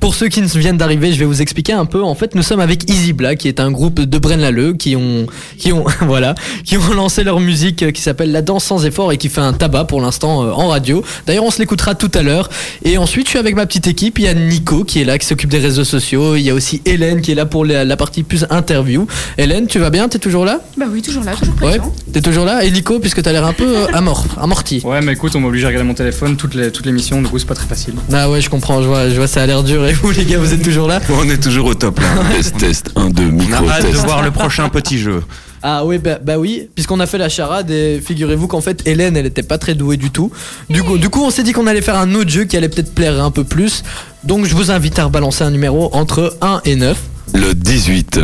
[0.00, 2.02] pour ceux qui viennent d'arriver, je vais vous expliquer un peu.
[2.02, 5.26] En fait, nous sommes avec Easy Black, qui est un groupe de Braine-l'Alleud, qui ont,
[5.58, 9.12] qui ont, voilà, qui ont lancé leur musique euh, qui s'appelle La Danse sans effort
[9.12, 11.02] et qui fait un tabac pour l'instant euh, en radio.
[11.26, 12.48] D'ailleurs, on se l'écoutera tout à l'heure.
[12.84, 14.18] Et ensuite, je suis avec ma petite équipe.
[14.18, 16.36] Il y a Nico qui est là, qui s'occupe des réseaux sociaux.
[16.36, 19.06] Il y a aussi Hélène qui est là pour la, la partie plus interview.
[19.38, 20.08] Hélène, tu vas bien?
[20.08, 20.60] T'es toujours là?
[20.76, 21.78] Bah oui, toujours là, toujours Ouais.
[21.78, 21.94] présent.
[22.12, 22.64] T'es toujours là?
[22.64, 24.82] Et Nico, puisque t'as l'air un peu euh, amor, amorti.
[24.84, 27.22] Ouais, mais écoute, on m'a obligé à regarder mon téléphone toutes les, toutes les missions,
[27.22, 27.94] du coup, c'est pas très facile.
[28.12, 28.82] Ah ouais, je comprends.
[28.82, 29.86] Je vois, je vois, ça a l'air dur.
[29.86, 32.06] Et vous, les gars, vous êtes toujours là On est toujours au top là.
[32.36, 34.04] Test, test, 1, 2, On micro, a hâte de test.
[34.04, 35.22] voir le prochain petit jeu.
[35.62, 39.16] Ah oui, bah, bah oui, puisqu'on a fait la charade et figurez-vous qu'en fait Hélène
[39.16, 40.30] elle était pas très douée du tout.
[40.70, 42.68] Du coup, du coup on s'est dit qu'on allait faire un autre jeu qui allait
[42.68, 43.82] peut-être plaire un peu plus.
[44.24, 46.98] Donc je vous invite à rebalancer un numéro entre 1 et 9.
[47.34, 48.20] Le 18.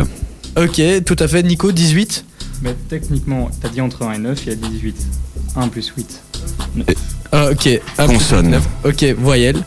[0.57, 2.23] Ok, tout à fait, Nico, 18.
[2.61, 4.95] Mais techniquement, t'as dit entre 1 et 9, il y a 18.
[5.57, 6.21] 1 plus 8.
[7.31, 8.49] Ah, ok, un plus Consonne.
[8.51, 8.63] neuf.
[8.85, 9.57] Ok, voyelle.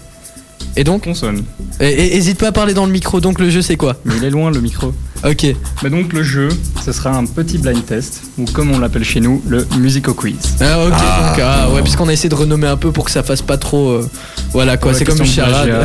[0.77, 1.43] Et donc Consonne.
[1.81, 4.15] et- et- Hésite pas à parler dans le micro, donc le jeu c'est quoi Mais
[4.17, 4.93] il est loin le micro.
[5.25, 5.47] Ok,
[5.83, 6.49] Mais donc le jeu,
[6.85, 10.37] ce sera un petit blind test, ou comme on l'appelle chez nous, le musical quiz.
[10.61, 11.29] ah, ok, Ah.
[11.35, 13.57] donc, ah, ouais, puisqu'on a essayé de renommer un peu pour que ça fasse pas
[13.57, 13.89] trop.
[13.91, 14.09] euh,
[14.53, 15.71] voilà quoi, Ouais, c'est comme une charade.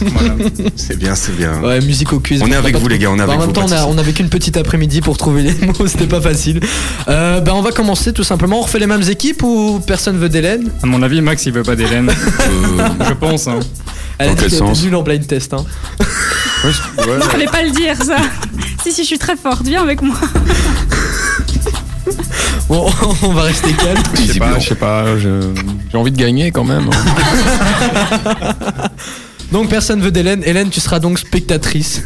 [0.00, 0.34] voilà.
[0.76, 1.60] C'est bien, c'est bien.
[1.62, 2.42] Ouais, musique au quiz.
[2.42, 3.96] On est avec vous, les gars, on est Bah, avec en même vous, temps, on,
[3.98, 6.60] a, avait qu'une petite après-midi pour trouver les mots, c'était pas facile.
[7.08, 8.58] Euh, bah, on va commencer tout simplement.
[8.58, 10.70] On refait les mêmes équipes ou personne veut d'Hélène?
[10.82, 12.10] À mon avis, Max, il veut pas d'Hélène.
[12.44, 13.46] Euh, Je pense.
[13.46, 13.60] Hein.
[14.18, 15.54] Elle a dit qu'elle en blind test.
[15.54, 15.64] Hein.
[16.64, 18.16] Non, fallait pas le dire ça.
[18.82, 20.16] si, si, je suis très forte, viens avec moi.
[22.74, 22.90] Bon,
[23.22, 24.02] on va rester calme.
[24.16, 26.90] Je sais pas, je sais pas, j'ai envie de gagner quand même.
[29.54, 30.42] Donc, personne veut d'Hélène.
[30.44, 32.02] Hélène, tu seras donc spectatrice.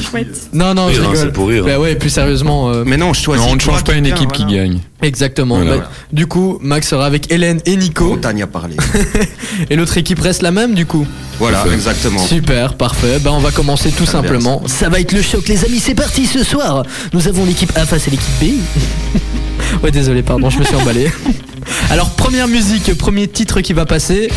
[0.00, 0.48] Chouette.
[0.52, 1.16] Non, non, je rigole.
[1.16, 1.64] c'est pour rire.
[1.64, 2.70] Bah ouais, plus sérieusement.
[2.70, 3.46] euh, Mais non, je choisis.
[3.46, 4.56] Non, on ne toi change pas une équipe qui voilà.
[4.64, 4.78] gagne.
[5.02, 5.58] Exactement.
[5.60, 5.76] Voilà.
[5.76, 8.08] Bah, du coup, Max sera avec Hélène et Nico.
[8.08, 8.74] Montagne à parler.
[9.70, 11.06] Et l'autre équipe reste la même, du coup.
[11.38, 11.74] Voilà, Parfait.
[11.74, 12.18] exactement.
[12.18, 13.20] Super, parfait.
[13.20, 14.62] Bah on va commencer tout bien, simplement.
[14.66, 15.78] Ça va être le choc, les amis.
[15.78, 16.82] C'est parti ce soir.
[17.12, 19.82] Nous avons l'équipe A face à l'équipe B.
[19.84, 21.12] ouais, désolé, pardon, je me suis emballé.
[21.90, 24.30] Alors première musique, premier titre qui va passer.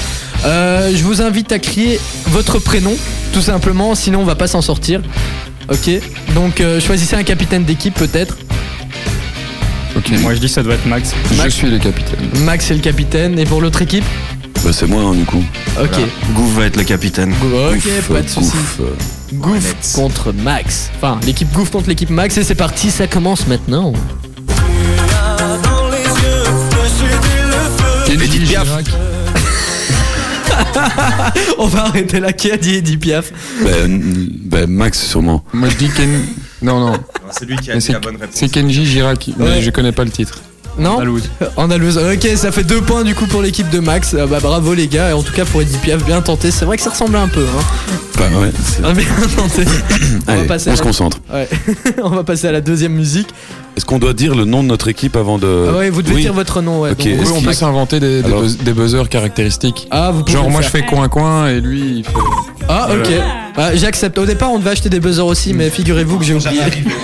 [0.46, 2.96] Euh, je vous invite à crier votre prénom,
[3.34, 3.96] tout simplement.
[3.96, 5.02] Sinon, on va pas s'en sortir.
[5.70, 5.90] Ok.
[6.36, 8.38] Donc euh, choisissez un capitaine d'équipe peut-être.
[9.96, 10.10] Ok.
[10.22, 11.14] Moi, je dis ça doit être Max.
[11.32, 11.54] Je Max.
[11.54, 12.20] suis le capitaine.
[12.44, 13.38] Max est le capitaine.
[13.38, 14.04] Et pour l'autre équipe
[14.64, 15.44] Bah, c'est moi, hein, du coup.
[15.80, 15.90] Ok.
[16.34, 16.54] Voilà.
[16.56, 17.34] Va être le capitaine.
[17.74, 18.52] Ok, pas de soucis.
[18.80, 18.86] euh,
[19.34, 20.90] Goof contre Max.
[20.98, 23.94] Enfin, l'équipe Goof contre l'équipe Max et c'est parti, ça commence maintenant.
[31.58, 32.34] On va arrêter là.
[32.34, 33.32] Qui a dit Edith Piaf
[33.64, 35.44] bah, n- bah, Max, sûrement.
[35.54, 36.10] Moi je dis Ken.
[36.62, 36.94] Non, non.
[37.32, 37.94] C'est lui qui Mais c'est-
[38.32, 40.40] C'est Kenji Girac, mais je connais pas le titre.
[40.80, 41.30] Non Andalouse.
[41.58, 41.98] Andalouse.
[41.98, 44.14] Ok, ça fait deux points du coup pour l'équipe de Max.
[44.14, 45.10] Euh, bah bravo les gars.
[45.10, 46.50] Et en tout cas pour Edith Piaf, bien tenté.
[46.50, 47.44] C'est vrai que ça ressemble un peu.
[47.46, 47.64] Hein.
[48.18, 48.52] Bah, ouais,
[48.84, 49.64] Ah, bien tenté.
[50.28, 50.88] on, Allez, va passer on à se la...
[50.88, 51.18] concentre.
[51.34, 51.50] ouais.
[52.04, 53.28] on va passer à la deuxième musique.
[53.78, 55.68] Est-ce qu'on doit dire le nom de notre équipe avant de.
[55.70, 56.22] Ah ouais, vous devez Oui.
[56.24, 56.82] dire votre nom.
[56.82, 56.90] Ouais.
[56.90, 59.88] Donc, Oui, on peut s'inventer des, des, Alors- buzz- des buzzers caractéristiques.
[59.92, 62.12] Ah, vous pouvez Genre moi je fais coin-coin et lui il fait...
[62.68, 63.10] Ah, ok.
[63.58, 64.18] Ah, J'accepte.
[64.18, 66.62] Au départ, on devait acheter des buzzers aussi, mais figurez-vous que j'ai oublié.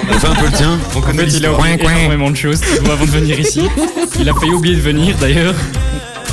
[0.10, 2.36] On fait un peu le tien On En connaît fait, il a oublié énormément de
[2.38, 3.62] choses avant de venir ici.
[4.19, 5.56] Il a failli oublier de venir d'ailleurs.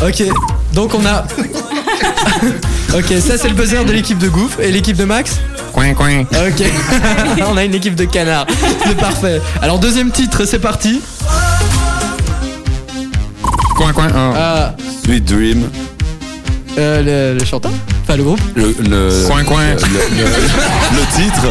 [0.04, 0.24] Ok,
[0.72, 1.24] donc on a.
[2.98, 5.38] ok, ça c'est le buzzer de l'équipe de Goof et l'équipe de Max?
[5.74, 6.20] Coin-coin.
[6.20, 6.64] Ok,
[7.50, 8.46] on a une équipe de canards.
[8.87, 9.40] C'est parfait.
[9.60, 11.00] Alors deuxième titre, c'est parti.
[13.76, 14.06] Coin-coin.
[14.14, 14.32] un.
[14.37, 15.68] Ah, Sweet Dream.
[16.78, 17.72] euh, le, le chanteur?
[18.04, 18.40] Enfin le groupe?
[18.54, 19.64] Le, le, Coin, coin.
[19.64, 21.46] Le, le- le titre.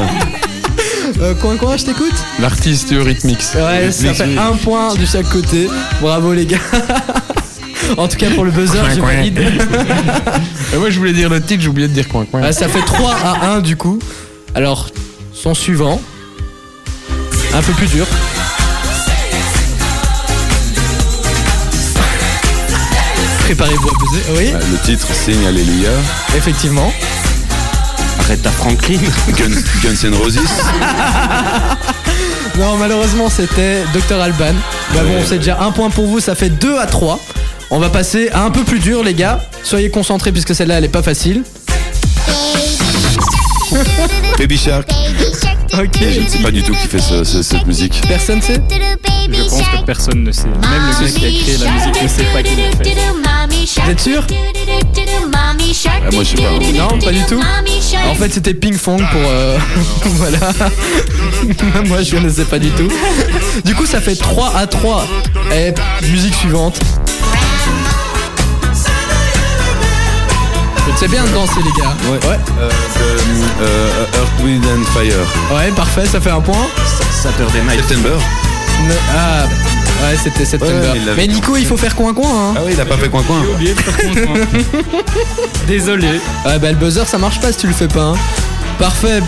[1.22, 3.44] euh, Coin coin, je t'écoute L'artiste Eurythmics.
[3.56, 5.68] Ouais, ça fait un point de chaque côté.
[6.02, 6.58] Bravo les gars.
[7.98, 9.14] En tout cas pour le buzzer, Coin, je coin.
[9.16, 9.40] valide.
[10.74, 12.42] Et moi je voulais dire le titre, j'ai oublié de dire coin-coin.
[12.44, 14.00] Ah, ça fait 3 à 1 du coup.
[14.56, 14.90] Alors,
[15.34, 16.02] son suivant.
[17.54, 18.06] Un peu plus dur.
[23.46, 24.24] Préparez-vous à buzzer.
[24.38, 25.90] Oui, Le titre, Sing Alléluia.
[26.36, 26.92] effectivement.
[28.20, 29.00] Arrête ta Franklin.
[29.38, 30.40] Guns, Guns N' Roses.
[32.58, 34.54] Non, malheureusement, c'était Dr Alban.
[34.94, 35.24] Bah bon, Ouais.
[35.28, 37.20] c'est déjà un point pour vous, ça fait 2 à 3.
[37.76, 39.42] On va passer à un peu plus dur, les gars.
[39.64, 41.42] Soyez concentrés puisque celle-là, elle est pas facile.
[44.38, 44.92] Baby Shark.
[45.74, 45.98] Ok.
[46.00, 48.00] Je ne sais pas du tout qui fait ce- ce- cette musique.
[48.08, 50.44] Personne sait Je pense que personne ne sait.
[50.46, 50.54] Même
[50.88, 52.96] le gars qui a créé la musique ne sait pas qui l'a fait.
[53.84, 54.24] Vous êtes sûr
[55.36, 55.54] Ah,
[56.12, 56.52] moi, je sais pas.
[56.78, 57.42] Non, pas du tout.
[58.12, 59.22] En fait, c'était Ping Fong pour.
[59.26, 59.58] euh,
[60.04, 60.38] voilà.
[61.88, 62.88] Moi, je ne sais pas du tout.
[63.66, 65.06] Du coup, ça fait 3 à 3.
[65.56, 65.74] Et
[66.10, 66.80] musique suivante.
[71.04, 71.94] C'est bien de danser, les gars.
[72.10, 72.40] Ouais.
[72.62, 75.18] Euh, de, euh, Earth, Wind and Fire.
[75.54, 76.66] Ouais, parfait, ça fait un point.
[77.22, 77.82] Saturday Night.
[77.86, 78.16] September.
[78.88, 79.44] Ne- Ah,
[80.06, 80.76] ouais, c'était September.
[80.76, 82.30] Ouais, il Mais Nico, il faut faire coin-coin.
[82.30, 82.54] Hein.
[82.56, 83.42] Ah oui, il a pas fait coin-coin.
[83.44, 84.46] J'ai oublié de faire coin-coin.
[85.68, 86.08] Désolé.
[86.46, 88.14] Ah bah le buzzer ça marche pas si tu le fais pas.
[88.14, 88.16] hein.
[88.80, 89.20] Parfait.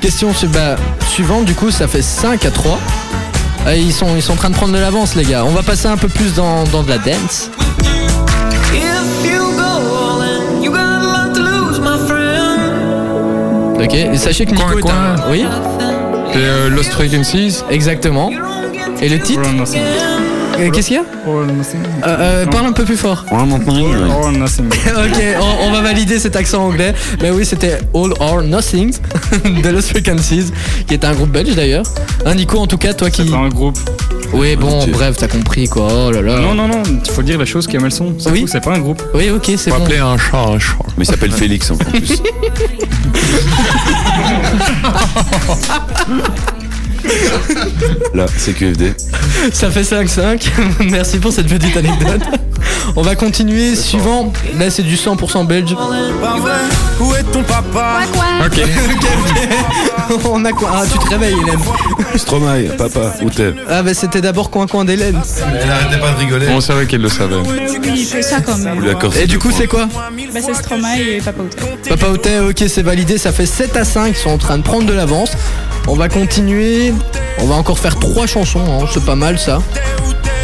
[0.00, 0.74] Question bah,
[1.08, 2.76] suivante du coup ça fait 5 à 3.
[3.66, 5.44] Ah, ils, sont, ils sont en train de prendre de l'avance les gars.
[5.44, 7.50] On va passer un peu plus dans, dans de la dance.
[13.82, 14.92] Ok, et sachez que Nico Coin, est coin.
[14.94, 15.30] un...
[15.30, 15.44] Oui,
[16.32, 17.62] C'est euh, Lost Frequencies.
[17.70, 18.30] exactement.
[19.02, 19.80] Et le titre All or nothing.
[20.58, 21.80] Euh, Qu'est-ce qu'il y a All or nothing.
[22.04, 23.24] Euh, euh, Parle un peu plus fort.
[23.30, 24.66] All or nothing.
[24.66, 26.92] ok, on, on va valider cet accent anglais.
[27.22, 28.92] Mais oui, c'était All or Nothing
[29.62, 30.52] de Lost Frequencies,
[30.86, 31.84] qui est un groupe belge d'ailleurs.
[32.26, 33.24] Hein, Nico, en tout cas, toi qui.
[33.24, 33.78] C'est pas un groupe.
[34.32, 35.88] Oui, bon, bref, t'as compris quoi.
[36.06, 36.38] Oh là là.
[36.38, 38.14] Non, non, non, il faut dire les choses comme elles sont.
[38.18, 38.44] C'est Oui.
[38.46, 39.02] c'est pas un groupe.
[39.14, 39.76] Oui, ok, c'est bon.
[39.78, 40.76] appeler un chat un chat.
[40.96, 42.22] Mais il s'appelle Félix en plus.
[48.14, 48.94] Là, c'est QFD.
[49.52, 50.50] Ça fait 5-5.
[50.90, 52.22] Merci pour cette petite anecdote.
[52.96, 53.74] On va continuer.
[53.76, 54.32] Suivant.
[54.58, 55.74] Là, c'est du 100% belge.
[57.00, 58.00] Où est ton papa
[58.44, 58.60] Ok.
[60.24, 61.60] On a quoi Ah, tu te réveilles, Hélène.
[62.16, 65.20] Stromae, papa, où t'es Ah, bah, c'était d'abord coin coin d'Hélène.
[65.60, 66.48] Elle n'arrêtait pas de rigoler.
[66.50, 67.36] On savait qu'elle le savait.
[67.36, 67.58] Oui,
[67.94, 68.82] il fait ça quand même.
[68.84, 69.16] D'accord.
[69.16, 71.88] Et du coup, c'est quoi Bah, c'est Stromae et Papa Outé.
[71.90, 73.18] Papa Outé, ok, c'est validé.
[73.18, 74.08] Ça fait 7 à 5.
[74.08, 75.32] Ils sont en train de prendre de l'avance.
[75.86, 76.92] On va continuer.
[77.38, 78.60] On va encore faire 3 chansons.
[78.60, 78.86] hein.
[78.92, 79.60] C'est pas mal ça.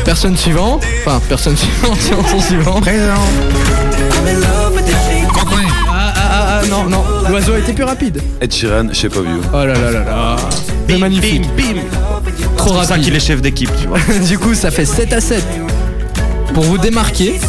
[0.07, 0.85] Personne suivante.
[1.05, 1.99] Enfin, personne suivante.
[2.09, 2.85] Chanson suivante.
[2.87, 2.93] Ah,
[5.91, 7.03] ah, ah, ah, non, non.
[7.29, 8.23] L'oiseau a été plus rapide.
[8.41, 9.41] Ed Sheeran, Shape of You.
[9.53, 10.37] Oh là là là là.
[10.89, 11.43] C'est magnifique.
[11.57, 11.81] Bim,
[12.57, 13.05] Trop C'est ça rapide.
[13.05, 13.99] qu'il est chef d'équipe, tu vois.
[14.29, 15.43] du coup, ça fait 7 à 7.
[16.55, 17.41] Pour vous démarquer,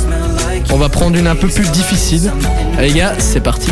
[0.71, 2.31] on va prendre une un peu plus difficile.
[2.75, 3.69] Allez, les gars, c'est parti.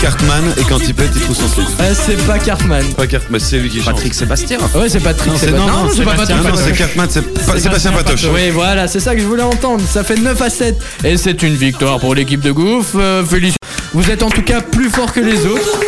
[0.00, 1.66] Cartman, et quand il pète, il trouve son slip.
[1.80, 2.84] Euh, c'est pas Cartman.
[2.96, 3.94] Pas Cartman, c'est lui qui chante.
[3.94, 4.58] Patrick Sébastien.
[4.74, 5.32] Ouais, c'est Patrick.
[5.32, 6.36] Non, c'est c'est pas- non, non, c'est pas Patrick.
[6.36, 8.24] Non, c'est Cartman, c'est pas- Sébastien Patoche.
[8.32, 9.82] Oui, voilà, c'est ça que je voulais entendre.
[9.88, 10.76] Ça fait 9 à 7.
[11.04, 12.92] Et c'est une victoire pour l'équipe de Gouff.
[12.94, 13.56] Euh, félicitations.
[13.92, 15.80] Vous êtes en tout cas plus fort que les autres.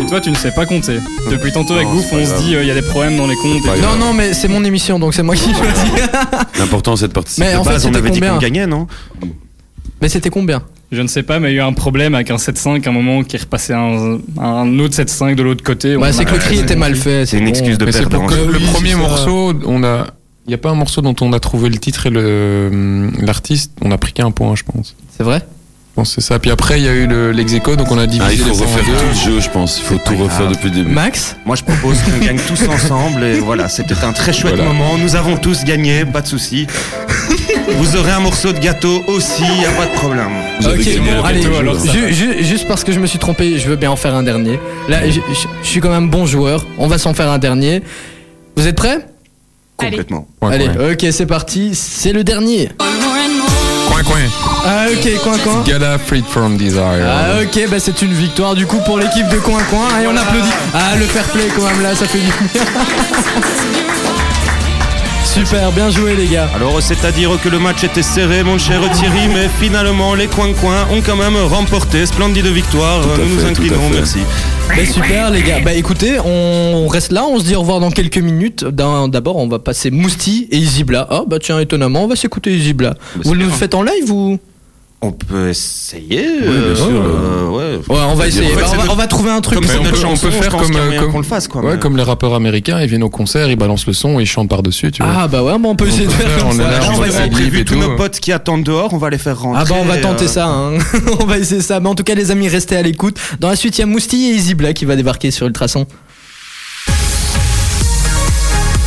[0.00, 0.98] Et toi, tu ne sais pas compter.
[1.30, 3.16] Depuis tantôt avec Non, Gouff, c'est pas on se dit il y a des problèmes
[3.16, 3.62] dans les comptes.
[3.76, 3.80] et.
[3.80, 5.92] Non, non, mais c'est mon émission, donc c'est moi qui choisis.
[6.58, 7.46] L'important, c'est de participer.
[7.46, 8.86] Mais en fait, base, on avait dit qu'on gagnait, non?
[10.02, 12.32] Mais c'était combien Je ne sais pas, mais il y a eu un problème avec
[12.32, 15.96] un 7-5 à un moment qui est repassé un, un autre 7-5 de l'autre côté.
[15.96, 17.24] Bah, c'est que le cri était mal fait.
[17.24, 17.50] C'est une bon.
[17.50, 18.08] excuse de perdre.
[18.08, 20.08] pour que le Oui, premier morceau, on a.
[20.46, 23.70] Il n'y a pas un morceau dont on a trouvé le titre et le l'artiste.
[23.80, 24.96] On a pris qu'un point, je pense.
[25.16, 25.40] C'est vrai
[25.92, 26.38] Je pense que c'est ça.
[26.38, 28.48] Puis après, il y a eu le- l'ex-écho, donc on a divisé Ah, il faut
[28.48, 28.98] les points en refaire deux.
[28.98, 29.78] tout le jeu, je pense.
[29.78, 30.52] Il faut tout refaire grave.
[30.54, 30.90] depuis le début.
[30.90, 34.72] Max Moi, je propose qu'on gagne tous ensemble et voilà, c'était un très chouette Voilà.
[34.72, 34.96] moment.
[34.96, 36.66] Nous avons tous gagné, pas de souci.
[37.76, 40.30] Vous aurez un morceau de gâteau aussi, y a pas de problème.
[40.64, 43.76] Ok, bon, allez, alors, ju- ju- juste parce que je me suis trompé, je veux
[43.76, 44.58] bien en faire un dernier.
[44.88, 45.20] Là, je,
[45.62, 46.64] suis quand même bon joueur.
[46.78, 47.82] On va s'en faire un dernier.
[48.56, 49.06] Vous êtes prêts?
[49.76, 50.26] Complètement.
[50.40, 51.74] Allez, ok, c'est parti.
[51.74, 52.70] C'est le dernier.
[54.04, 54.62] Coin, coin.
[54.64, 55.62] Ah, ok, coin, coin.
[55.66, 57.06] Gala Freed from Desire.
[57.06, 59.88] Ah, ok, bah c'est une victoire du coup pour l'équipe de Coin Coin.
[60.02, 60.48] Et on applaudit.
[60.74, 62.62] Ah, le fair play quand même là, ça fait du bien.
[65.24, 66.48] Super, bien joué les gars.
[66.54, 70.26] Alors, c'est à dire que le match était serré, mon cher Thierry, mais finalement, les
[70.26, 72.04] coins-coins ont quand même remporté.
[72.04, 73.00] Splendide victoire.
[73.00, 73.94] à Nous nous fait, tout à inclinons, fait.
[73.94, 74.18] merci.
[74.68, 75.60] Bah, super les gars.
[75.60, 78.64] Bah écoutez, on reste là, on se dit au revoir dans quelques minutes.
[78.64, 81.06] D'abord, on va passer Mousti et Izibla.
[81.10, 82.94] Ah bah tiens, étonnamment, on va s'écouter Izibla.
[83.22, 84.38] Vous le faites en live ou?
[85.04, 86.06] On peut essayer.
[86.42, 86.86] bien euh, sûr.
[86.86, 87.76] euh, ouais.
[87.88, 88.46] Ouais, on va essayer.
[88.52, 89.58] en fait, Bah, on, va, notre- on va trouver un truc.
[89.58, 91.60] Comme on notre peut- on chanson, peut faire comme, euh, comme- qu'on le fasse, quoi.
[91.60, 94.22] Ouais, mais- comme les rappeurs américains, ils viennent au concert, ils balancent le son et
[94.22, 95.12] ils chantent par-dessus, tu vois.
[95.16, 96.62] Ah bah ouais, bon, on peut essayer de faire faire, comme on ça.
[96.70, 97.30] là, Ah, on on va essayer.
[97.30, 97.80] prévu tous tout.
[97.80, 99.60] nos potes qui attendent dehors, on va les faire rentrer.
[99.60, 100.78] Ah bah on va tenter euh, ça, hein.
[101.20, 101.80] on va essayer ça.
[101.80, 103.16] Mais en tout cas les amis, restez à l'écoute.
[103.40, 105.84] Dans la suite, il y a Mousti et Izibla qui va débarquer sur Ultrason.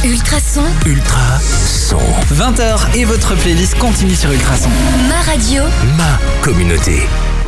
[0.05, 1.97] Ultrason, Ultra son.
[2.31, 4.69] 20h et votre playlist continue sur Ultrason.
[5.09, 5.63] ma radio,
[5.97, 7.01] Ma communauté.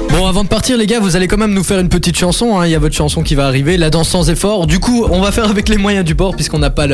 [0.10, 2.60] Bon, avant de partir, les gars, vous allez quand même nous faire une petite chanson.
[2.60, 2.66] hein.
[2.66, 4.66] Il y a votre chanson qui va arriver, la danse sans effort.
[4.66, 6.88] Du coup, on va faire avec les moyens du bord puisqu'on n'a pas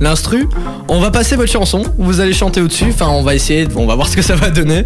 [0.00, 0.48] l'instru.
[0.88, 1.82] On va passer votre chanson.
[1.98, 2.86] Vous allez chanter au-dessus.
[2.92, 3.68] Enfin, on va essayer.
[3.76, 4.84] On va voir ce que ça va donner.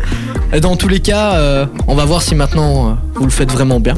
[0.52, 3.50] Et dans tous les cas, euh, on va voir si maintenant euh, vous le faites
[3.50, 3.94] vraiment bien.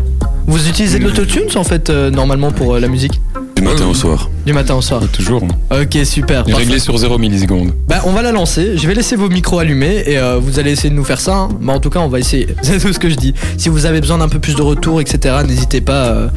[0.46, 3.20] Vous utilisez de l'autotune en fait euh, normalement pour euh, la musique
[3.62, 4.28] matin au soir.
[4.44, 5.00] Du matin au soir.
[5.10, 5.42] Toujours.
[5.70, 6.44] Ok, super.
[6.44, 6.52] Parfait.
[6.58, 7.72] réglé sur 0 millisecondes.
[7.88, 8.76] Bah, on va la lancer.
[8.76, 11.34] Je vais laisser vos micros allumés et euh, vous allez essayer de nous faire ça.
[11.34, 11.48] hein.
[11.62, 12.46] Bah, en tout cas, on va essayer.
[12.62, 13.32] C'est tout ce que je dis.
[13.56, 16.04] Si vous avez besoin d'un peu plus de retour, etc., n'hésitez pas.
[16.08, 16.28] euh,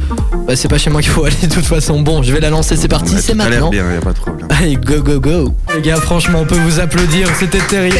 [0.46, 2.00] bah, c'est pas chez moi qu'il faut aller de toute façon.
[2.00, 2.76] Bon, je vais la lancer.
[2.76, 3.14] C'est parti.
[3.18, 3.70] C'est tout a l'air maintenant.
[3.70, 4.48] bien, y a pas de problème.
[4.58, 5.52] Allez, go, go, go.
[5.74, 7.28] Les gars, franchement, on peut vous applaudir.
[7.38, 7.96] C'était terrible.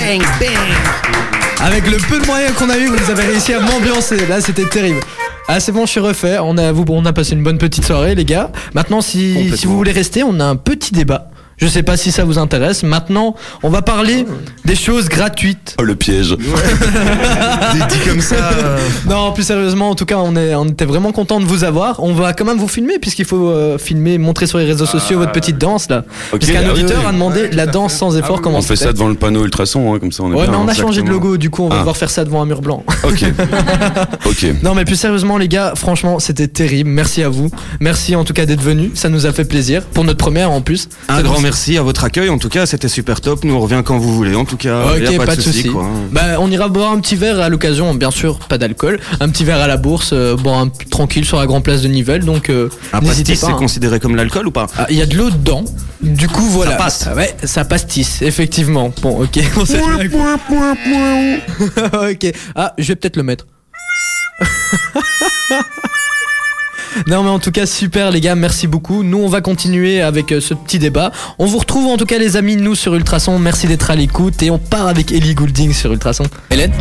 [1.61, 4.17] Avec le peu de moyens qu'on a eu, vous avez réussi à m'ambiancer.
[4.29, 5.01] Là, c'était terrible.
[5.51, 6.37] Ah, c'est bon, je suis refait.
[6.43, 8.53] On a, vous, on a passé une bonne petite soirée, les gars.
[8.75, 11.31] Maintenant, si, vous voulez rester, on a un petit débat.
[11.59, 12.83] Je sais pas si ça vous intéresse.
[12.83, 14.25] Maintenant, on va parler
[14.65, 15.75] des choses gratuites.
[15.79, 16.37] Oh, le piège.
[17.73, 18.37] Dit, dit comme ça.
[18.37, 21.65] euh, Non, plus sérieusement, en tout cas, on, est, on était vraiment content de vous
[21.65, 22.03] avoir.
[22.03, 25.19] On va quand même vous filmer, puisqu'il faut euh, filmer, montrer sur les réseaux sociaux
[25.19, 26.05] votre petite danse là.
[26.33, 27.09] Ok, Puisqu'un ah oui, auditeur oui.
[27.09, 29.99] a demandé la danse sans effort, comment On fait ça devant le panneau ultrason, hein,
[29.99, 31.69] comme ça on est Ouais, bien, mais on a changé de logo, du coup, on
[31.69, 31.79] va Ah.
[31.81, 32.85] devoir faire ça devant un mur blanc.
[33.05, 33.25] Ok.
[34.27, 34.47] ok.
[34.63, 38.33] Non mais plus sérieusement les gars, franchement c'était terrible, merci à vous, merci en tout
[38.33, 40.89] cas d'être venus, ça nous a fait plaisir, pour notre première en plus.
[41.09, 42.29] Un grand nous- merci à votre accueil.
[42.29, 43.43] En tout cas, c'était super top.
[43.43, 44.35] Nous on revient quand vous voulez.
[44.35, 45.71] En tout cas, y Ok, a pas, de soucis.
[45.71, 45.89] quoi.
[46.13, 49.01] Bah, on ira boire un petit verre à l'occasion, bien sûr, pas d'alcool.
[49.21, 51.89] Un petit verre à la bourse, euh, boire un tranquille sur la grande place de
[51.89, 52.27] Nivelles.
[52.27, 53.47] Donc, euh, Un n'hésitez pastis, pas.
[53.47, 53.57] c'est hein.
[53.57, 54.67] considéré comme l'alcool ou pas?
[54.77, 55.65] Ah, Il y a de l'eau dedans.
[56.03, 56.73] Du coup, voilà.
[56.73, 57.07] Ça passe.
[57.11, 58.93] Ah Ouais, ça pastisse, effectivement.
[59.01, 59.39] Bon, ok.
[59.57, 59.63] on
[62.11, 62.27] ok.
[62.55, 63.47] Ah, je vais peut-être le mettre.
[67.07, 69.03] Non mais en tout cas super les gars, merci beaucoup.
[69.03, 71.13] Nous on va continuer avec euh, ce petit débat.
[71.39, 73.39] On vous retrouve en tout cas les amis nous sur Ultrason.
[73.39, 76.25] Merci d'être à l'écoute et on part avec Ellie Goulding sur Ultrason.
[76.51, 76.73] Hélène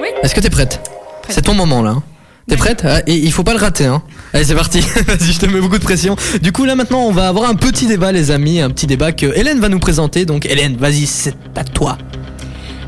[0.00, 0.08] Oui.
[0.22, 0.80] Est-ce que t'es prête?
[1.22, 1.34] Prête.
[1.34, 1.90] C'est ton moment là.
[1.90, 2.02] hein.
[2.48, 2.82] T'es prête?
[2.84, 4.02] Ah, Et il faut pas le rater hein.
[4.32, 4.80] Allez c'est parti.
[5.06, 6.14] Vas-y je te mets beaucoup de pression.
[6.42, 9.10] Du coup là maintenant on va avoir un petit débat les amis, un petit débat
[9.12, 10.24] que Hélène va nous présenter.
[10.26, 11.98] Donc Hélène vas-y c'est à toi.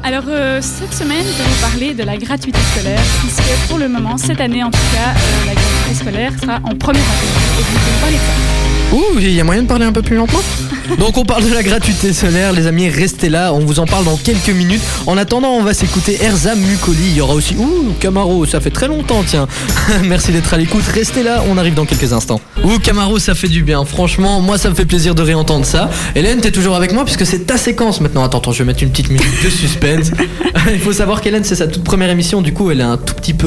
[0.05, 3.89] Alors euh, cette semaine, je vais vous parler de la gratuité scolaire, puisque pour le
[3.89, 7.59] moment, cette année en tout cas, euh, la gratuité scolaire sera en première année.
[7.59, 8.68] Et vous ne pas.
[8.93, 10.41] Ouh, il y a moyen de parler un peu plus lentement
[10.99, 14.07] Donc on parle de la gratuité solaire, les amis, restez là, on vous en parle
[14.07, 14.81] dans quelques minutes.
[15.07, 17.55] En attendant, on va s'écouter Erza Mukoli, il y aura aussi...
[17.59, 19.47] Ouh, Camaro, ça fait très longtemps, tiens.
[20.05, 22.41] Merci d'être à l'écoute, restez là, on arrive dans quelques instants.
[22.65, 25.91] Ouh, Camaro, ça fait du bien, franchement, moi ça me fait plaisir de réentendre ça.
[26.15, 28.25] Hélène, t'es toujours avec moi puisque c'est ta séquence maintenant.
[28.25, 30.13] Attends, attends, je vais mettre une petite musique de suspense.
[30.73, 33.15] il faut savoir qu'Hélène, c'est sa toute première émission, du coup elle est un tout
[33.15, 33.47] petit peu...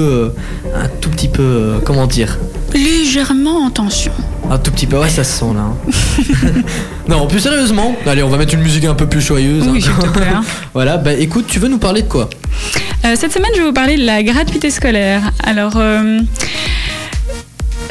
[0.76, 1.42] euh, Un tout petit peu...
[1.42, 2.38] euh, Comment dire
[2.74, 4.12] Légèrement en tension.
[4.50, 5.62] un tout petit peu, ouais, ça se sent là.
[5.62, 6.62] hein.
[7.08, 9.68] non, plus sérieusement, allez, on va mettre une musique un peu plus joyeuse.
[9.68, 9.92] Oui, hein.
[10.02, 10.28] s'il te plaît.
[10.34, 10.44] hein.
[10.74, 12.30] voilà, bah écoute, tu veux nous parler de quoi?
[13.06, 15.22] Euh, cette semaine, je vais vous parler de la gratuité scolaire.
[15.44, 16.20] Alors, euh,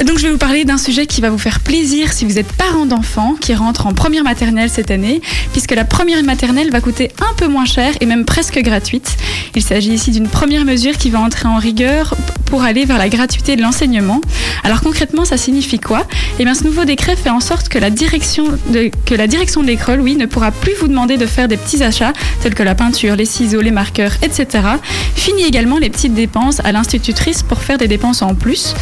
[0.05, 2.51] donc je vais vous parler d'un sujet qui va vous faire plaisir si vous êtes
[2.53, 5.21] parent d'enfants qui rentrent en première maternelle cette année,
[5.53, 9.17] puisque la première maternelle va coûter un peu moins cher et même presque gratuite.
[9.55, 12.15] Il s'agit ici d'une première mesure qui va entrer en rigueur
[12.47, 14.21] pour aller vers la gratuité de l'enseignement.
[14.65, 16.07] Alors concrètement, ça signifie quoi?
[16.39, 19.63] Eh bien, ce nouveau décret fait en sorte que la direction de, que la direction
[19.63, 22.63] de l'école, oui, ne pourra plus vous demander de faire des petits achats tels que
[22.63, 24.65] la peinture, les ciseaux, les marqueurs, etc.
[25.15, 28.75] Fini également les petites dépenses à l'institutrice pour faire des dépenses en plus.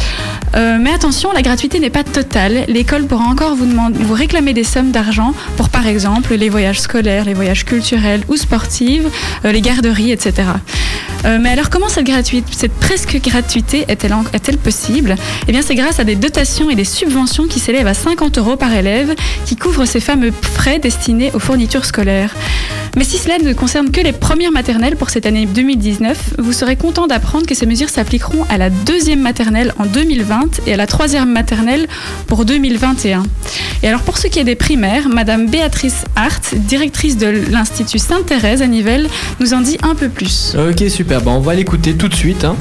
[0.55, 2.65] Euh, mais attention, la gratuité n'est pas totale.
[2.67, 6.79] L'école pourra encore vous, demander, vous réclamer des sommes d'argent pour, par exemple, les voyages
[6.79, 9.05] scolaires, les voyages culturels ou sportifs,
[9.43, 10.49] euh, les garderies, etc.
[11.25, 15.15] Euh, mais alors, comment cette, gratuite, cette presque gratuité est-elle possible?
[15.47, 18.55] Eh bien, c'est grâce à des dotations et des subventions qui s'élèvent à 50 euros
[18.55, 22.35] par élève qui couvrent ces fameux frais destinés aux fournitures scolaires.
[22.95, 26.75] Mais si cela ne concerne que les premières maternelles pour cette année 2019, vous serez
[26.75, 30.87] content d'apprendre que ces mesures s'appliqueront à la deuxième maternelle en 2020 et à la
[30.89, 31.87] troisième maternelle
[32.27, 33.23] pour 2021.
[33.81, 38.61] Et alors pour ce qui est des primaires, Madame Béatrice Hart, directrice de l'Institut Sainte-Thérèse
[38.61, 39.07] à Nivelles,
[39.39, 40.55] nous en dit un peu plus.
[40.57, 42.43] Ok, super, bah on va l'écouter tout de suite.
[42.43, 42.57] Hein.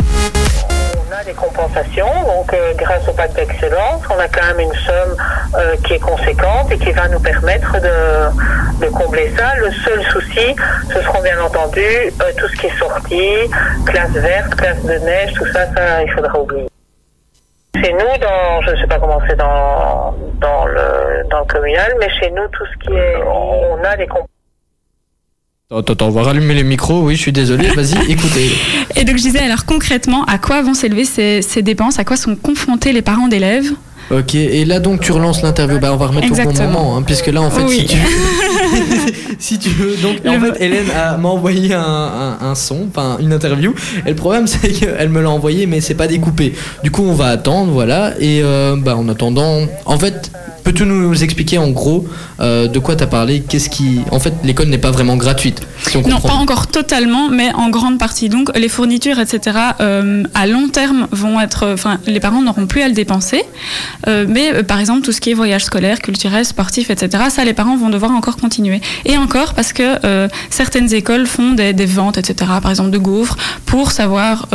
[1.10, 4.78] On a des compensations, donc euh, grâce au pacte d'excellence, on a quand même une
[4.86, 5.16] somme
[5.56, 9.56] euh, qui est conséquente et qui va nous permettre de, de combler ça.
[9.56, 10.54] Le seul souci,
[10.94, 13.22] ce seront bien entendu euh, tout ce qui est sorti,
[13.86, 16.67] classe verte, classe de neige, tout ça, ça il faudra oublier.
[17.82, 21.94] Chez nous, dans, je ne sais pas comment c'est dans, dans, le, dans le communal,
[22.00, 24.28] mais chez nous, tout ce qui est, on a des compensations.
[25.70, 28.50] Attends, attends, on va rallumer les micros, oui, je suis désolé, vas-y, écoutez.
[28.96, 32.16] Et donc je disais alors concrètement à quoi vont s'élever ces, ces dépenses, à quoi
[32.16, 33.70] sont confrontés les parents d'élèves?
[34.10, 37.02] Ok, et là donc tu relances l'interview, bah on va remettre au bon moment, hein,
[37.02, 37.80] puisque là en fait Oui.
[37.80, 37.98] si tu
[39.38, 43.18] si tu veux, donc en fait Hélène a- m'a envoyé un, un- un son, enfin
[43.20, 43.74] une interview,
[44.06, 46.54] et le problème c'est qu'elle me l'a envoyé mais c'est pas découpé.
[46.82, 50.30] Du coup on va attendre, voilà, et euh, bah en attendant, en fait
[50.68, 52.06] Peux-tu nous expliquer en gros
[52.40, 53.40] euh, de quoi tu as parlé?
[53.40, 54.00] Qu'est-ce qui.
[54.10, 55.62] En fait, l'école n'est pas vraiment gratuite.
[55.80, 58.28] Si on Non, pas encore totalement, mais en grande partie.
[58.28, 61.70] Donc, les fournitures, etc., euh, à long terme, vont être.
[61.72, 63.44] Enfin, les parents n'auront plus à le dépenser.
[64.08, 67.54] Euh, mais, par exemple, tout ce qui est voyage scolaire, culturel, sportif, etc., ça, les
[67.54, 68.82] parents vont devoir encore continuer.
[69.06, 73.38] Et encore, parce que certaines écoles font des, des ventes, etc., par exemple, de gaufres,
[73.64, 74.48] pour savoir.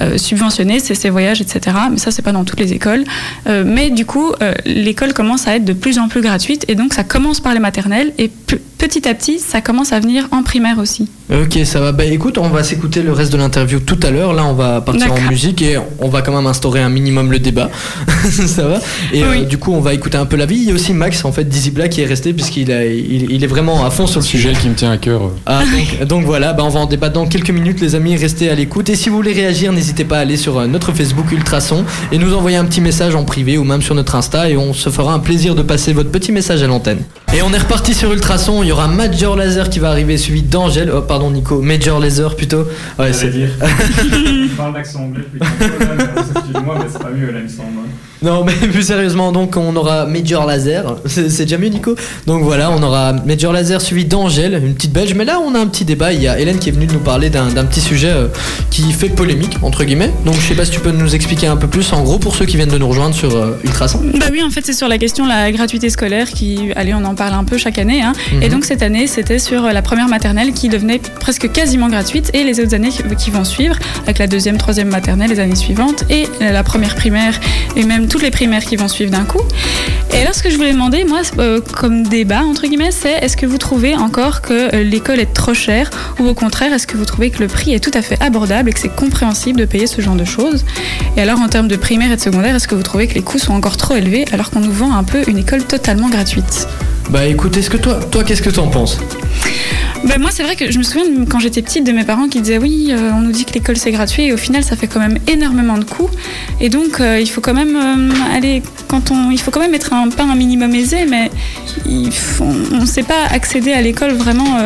[0.00, 1.76] Euh, subventionner ces, ces voyages, etc.
[1.90, 3.04] Mais ça, c'est pas dans toutes les écoles.
[3.46, 6.74] Euh, mais du coup, euh, l'école commence à être de plus en plus gratuite et
[6.74, 10.28] donc ça commence par les maternelles et pe- petit à petit, ça commence à venir
[10.32, 11.08] en primaire aussi.
[11.28, 11.90] Ok, ça va.
[11.90, 14.32] Bah écoute, on va s'écouter le reste de l'interview tout à l'heure.
[14.32, 17.40] Là, on va partir en musique et on va quand même instaurer un minimum le
[17.40, 17.68] débat.
[18.30, 18.78] ça va.
[19.12, 20.56] Et euh, du coup, on va écouter un peu la vie.
[20.56, 23.42] Il y a aussi Max, en fait, Dizzy Black, qui est resté puisqu'il il, il
[23.42, 24.50] est vraiment à fond sur le sujet.
[24.50, 25.30] Sujet qui me tient à cœur.
[25.46, 28.14] Ah, donc, donc voilà, bah on va en débattre dans quelques minutes, les amis.
[28.16, 28.88] Restez à l'écoute.
[28.88, 32.18] Et si vous voulez réagir, n'hésitez pas à aller sur euh, notre Facebook Ultrason et
[32.18, 34.48] nous envoyer un petit message en privé ou même sur notre Insta.
[34.48, 37.00] Et on se fera un plaisir de passer votre petit message à l'antenne.
[37.34, 38.62] Et on est reparti sur Ultrason.
[38.62, 40.92] Il y aura Major Laser qui va arriver, suivi d'Angèle.
[40.94, 41.62] Oh, pardon, Nico.
[41.62, 42.66] Major Laser plutôt.
[42.98, 43.48] Ouais, c'est dire.
[43.58, 47.70] Je parle d'accent anglais depuis excuse-moi, mais c'est pas mieux là, il me semble.
[48.22, 50.96] Non, mais plus sérieusement, donc on aura Major Laser.
[51.06, 51.94] C'est déjà mieux, Nico?
[52.26, 55.14] Donc voilà, on aura Major Laser suivi d'Angèle, une petite belge.
[55.14, 56.12] Mais là, on a un petit débat.
[56.12, 58.28] Il y a Hélène qui est venue nous parler d'un petit sujet euh,
[58.70, 60.12] qui fait polémique, entre guillemets.
[60.24, 62.34] Donc je sais pas si tu peux nous expliquer un peu plus, en gros, pour
[62.36, 64.00] ceux qui viennent de nous rejoindre sur euh, Ultrason.
[64.18, 67.04] Bah oui, en fait, c'est sur la question de la gratuité scolaire qui, allez, on
[67.04, 68.02] en parle un peu chaque année.
[68.02, 68.12] hein.
[68.32, 68.42] Mhm.
[68.42, 72.44] Et donc cette année, c'était sur la première maternelle qui devenait presque quasiment gratuite et
[72.44, 76.04] les autres années qui, qui vont suivre, avec la deuxième, troisième maternelle les années suivantes
[76.10, 77.38] et la première primaire
[77.76, 79.42] et même toutes les primaires qui vont suivre d'un coup.
[80.12, 83.36] Et alors, ce que je voulais demander, moi, euh, comme débat, entre guillemets, c'est est-ce
[83.36, 86.96] que vous trouvez encore que euh, l'école est trop chère ou au contraire, est-ce que
[86.96, 89.64] vous trouvez que le prix est tout à fait abordable et que c'est compréhensible de
[89.64, 90.64] payer ce genre de choses?
[91.16, 93.22] Et alors, en termes de primaire et de secondaire, est-ce que vous trouvez que les
[93.22, 96.66] coûts sont encore trop élevés alors qu'on nous vend un peu une école totalement gratuite?
[97.10, 98.98] Bah écoute, est-ce que toi, toi qu'est-ce que t'en penses?
[100.04, 102.40] Ben, moi, c'est vrai que je me souviens quand j'étais petite de mes parents qui
[102.40, 104.86] disaient oui, euh, on nous dit que l'école c'est gratuit et au final ça fait
[104.86, 106.10] quand même énormément de coûts.
[106.60, 109.74] Et donc euh, il faut quand même euh, aller quand on, il faut quand même
[109.74, 111.30] être un pas un minimum aisé, mais
[112.40, 114.58] on ne sait pas accéder à l'école vraiment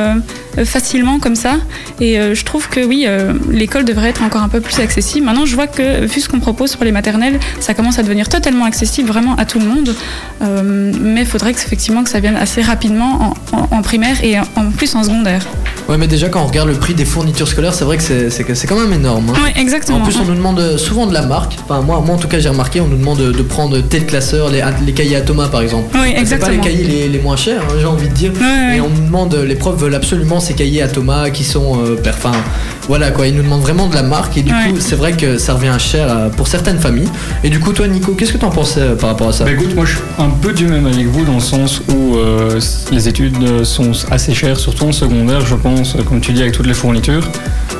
[0.64, 1.57] facilement comme ça.
[2.01, 3.07] Et je trouve que oui,
[3.51, 5.26] l'école devrait être encore un peu plus accessible.
[5.26, 8.28] Maintenant, je vois que vu ce qu'on propose pour les maternelles, ça commence à devenir
[8.28, 9.95] totalement accessible vraiment à tout le monde,
[11.01, 14.39] mais il faudrait que, effectivement que ça vienne assez rapidement en, en- en primaire et
[14.39, 15.43] en- en plus en secondaire.
[15.89, 18.66] Ouais, mais déjà, quand on regarde le prix des fournitures scolaires, c'est vrai que c'est-
[18.68, 19.31] quand même énorme.
[19.31, 19.39] hein.
[19.43, 19.99] Oui, exactement.
[19.99, 21.57] En plus, on nous demande souvent de la marque.
[21.64, 24.07] Enfin, moi, moi en tout cas, j'ai remarqué, on nous demande de, de prendre tel
[24.07, 25.89] classeur, les, les cahiers à Thomas par exemple.
[25.95, 26.51] Oui, C'est pas exactement.
[26.53, 28.31] les cahiers les, les moins chers, hein, j'ai envie de dire.
[28.41, 28.76] Ouais.
[28.76, 31.81] Et on nous demande, les profs veulent absolument ces cahiers à Thomas qui sont.
[31.85, 32.33] euh, Enfin,
[32.89, 34.37] voilà quoi, ils nous demandent vraiment de la marque.
[34.37, 37.09] Et du coup, c'est vrai que ça revient cher euh, pour certaines familles.
[37.43, 39.45] Et du coup, toi, Nico, qu'est-ce que t'en pensais euh, par rapport à ça?
[39.45, 42.16] Bah écoute, moi je suis un peu du même avec vous dans le sens où
[42.21, 42.61] euh,
[42.93, 46.53] les études sont assez chères, surtout en secondaire, je pense, euh, comme tu dis, avec
[46.53, 47.27] toutes les fournitures.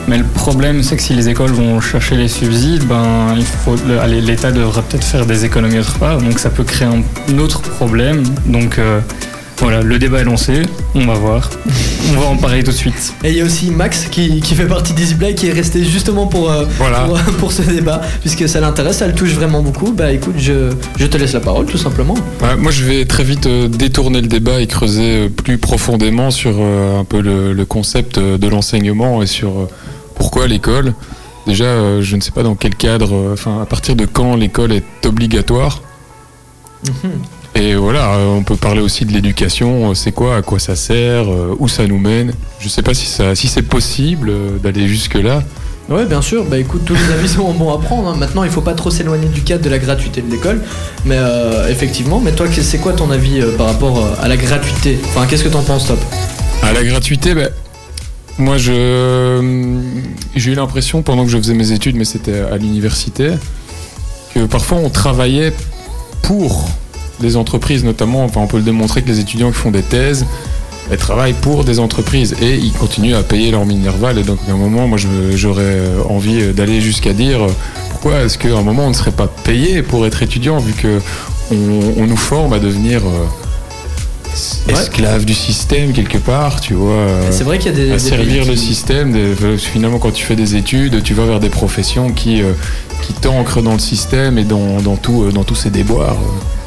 [0.09, 3.37] Mais le problème, c'est que si les écoles vont chercher les subsides, ben,
[4.07, 8.23] l'État devra peut-être faire des économies autre part, donc ça peut créer un autre problème.
[8.47, 9.01] Donc euh,
[9.61, 10.63] voilà, le débat est lancé,
[10.95, 11.51] on va voir.
[12.17, 13.15] On va en parler tout de suite.
[13.23, 15.85] Et il y a aussi Max qui, qui fait partie d'Easy Play qui est resté
[15.85, 17.01] justement pour, euh, Voilà.
[17.01, 19.93] pour, pour ce débat, puisque ça l'intéresse, ça le touche vraiment beaucoup.
[19.93, 22.15] Bah écoute, je, je te laisse la parole tout simplement.
[22.43, 26.31] Ouais, moi, je vais très vite euh, détourner le débat et creuser euh, plus profondément
[26.31, 29.69] sur euh, un peu le, le concept euh, de l'enseignement et sur euh,
[30.15, 30.95] pourquoi l'école.
[31.47, 34.37] Déjà, euh, je ne sais pas dans quel cadre, euh, enfin, à partir de quand
[34.37, 35.83] l'école est obligatoire.
[37.55, 40.77] Et voilà, euh, on peut parler aussi de l'éducation, euh, c'est quoi, à quoi ça
[40.77, 42.33] sert, euh, où ça nous mène.
[42.61, 44.33] Je sais pas si, ça, si c'est possible
[44.63, 45.43] d'aller jusque-là.
[45.89, 46.45] Ouais, bien sûr.
[46.45, 48.09] Bah écoute, tous les avis sont bons à prendre.
[48.09, 48.17] hein.
[48.17, 50.63] Maintenant, il faut pas trop s'éloigner du cadre de la gratuité de l'école.
[51.05, 54.37] Mais euh, effectivement, mais toi, c'est quoi ton avis euh, par rapport euh, à la
[54.37, 55.01] gratuité?
[55.09, 55.99] Enfin, qu'est-ce que t'en penses, Top?
[56.63, 57.51] À la gratuité, ben,
[58.39, 59.83] moi je
[60.37, 63.31] j'ai eu l'impression pendant que je faisais mes études, mais c'était à l'université,
[64.35, 65.53] que parfois on travaillait
[66.23, 66.69] pour
[67.21, 70.25] des entreprises, notamment, enfin on peut le démontrer que les étudiants qui font des thèses,
[70.91, 74.19] elles travaillent pour des entreprises et ils continuent à payer leur minerval.
[74.19, 74.99] Et donc à un moment, moi
[75.35, 77.41] j'aurais envie d'aller jusqu'à dire
[77.91, 81.01] pourquoi est-ce qu'à un moment on ne serait pas payé pour être étudiant vu que
[81.53, 81.57] on,
[82.03, 83.27] on nous forme à devenir euh,
[84.69, 84.75] Ouais.
[84.75, 86.93] esclave du système quelque part, tu vois.
[86.93, 89.13] euh, C'est vrai qu'il y a des, à des servir le système.
[89.13, 92.53] des- euh, finalement, quand tu fais des études, tu vas vers des professions qui, euh,
[93.03, 96.17] qui t'ancrent dans le système et dans, dans, tout, euh, dans tous ces déboires.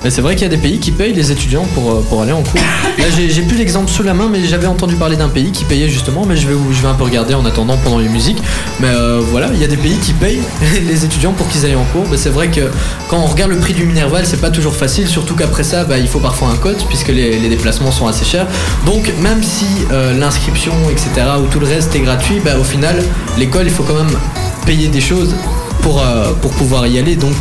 [0.04, 2.22] Mais c'est vrai qu'il y a des pays qui payent les étudiants pour, euh, pour
[2.22, 2.60] aller en cours.
[3.00, 5.88] Là, j'ai plus l'exemple sous la main, mais j'avais entendu parler d'un pays qui payait
[5.88, 6.26] justement.
[6.26, 8.42] Mais je vais, je vais un peu regarder en attendant pendant les musiques.
[8.82, 10.42] Mais euh, voilà, il y a des pays qui payent
[10.88, 12.06] les étudiants pour qu'ils aillent en cours.
[12.12, 12.62] Mais c'est vrai que
[13.08, 15.08] quand on regarde le prix du Minerval, c'est pas toujours facile.
[15.08, 18.48] Surtout qu'après ça, bah, il faut parfois un code puisque les, déplacements sont assez chers.
[18.86, 23.02] Donc, même si euh, l'inscription, etc., ou tout le reste est gratuit, bah, au final,
[23.38, 24.18] l'école, il faut quand même
[24.66, 25.34] payer des choses
[25.82, 26.04] pour,
[26.42, 27.16] pour pouvoir y aller.
[27.16, 27.36] Donc,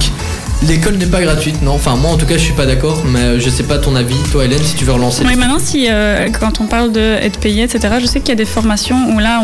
[0.68, 1.74] l'école n'est pas gratuite, non.
[1.74, 3.02] Enfin, moi, en tout cas, je suis pas d'accord.
[3.04, 5.24] Mais euh, je sais pas ton avis, toi, Hélène, si tu veux relancer.
[5.26, 8.36] Oui, maintenant, si, euh, quand on parle d'être payé, etc., je sais qu'il y a
[8.36, 9.42] des formations où là,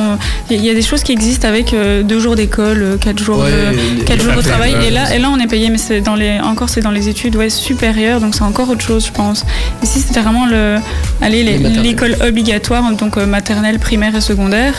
[0.50, 3.50] il y a des choses qui existent avec euh, deux jours d'école, quatre jours, Ouais,
[3.50, 4.74] de, quatre jours de travail.
[4.86, 7.08] Et là, et là, on est payé, mais c'est dans les, encore, c'est dans les
[7.08, 9.44] études ouais, supérieures, donc c'est encore autre chose, je pense.
[9.82, 10.76] Ici, c'était vraiment le,
[11.20, 11.42] allez,
[11.82, 14.74] l'école obligatoire, donc maternelle, primaire et secondaire.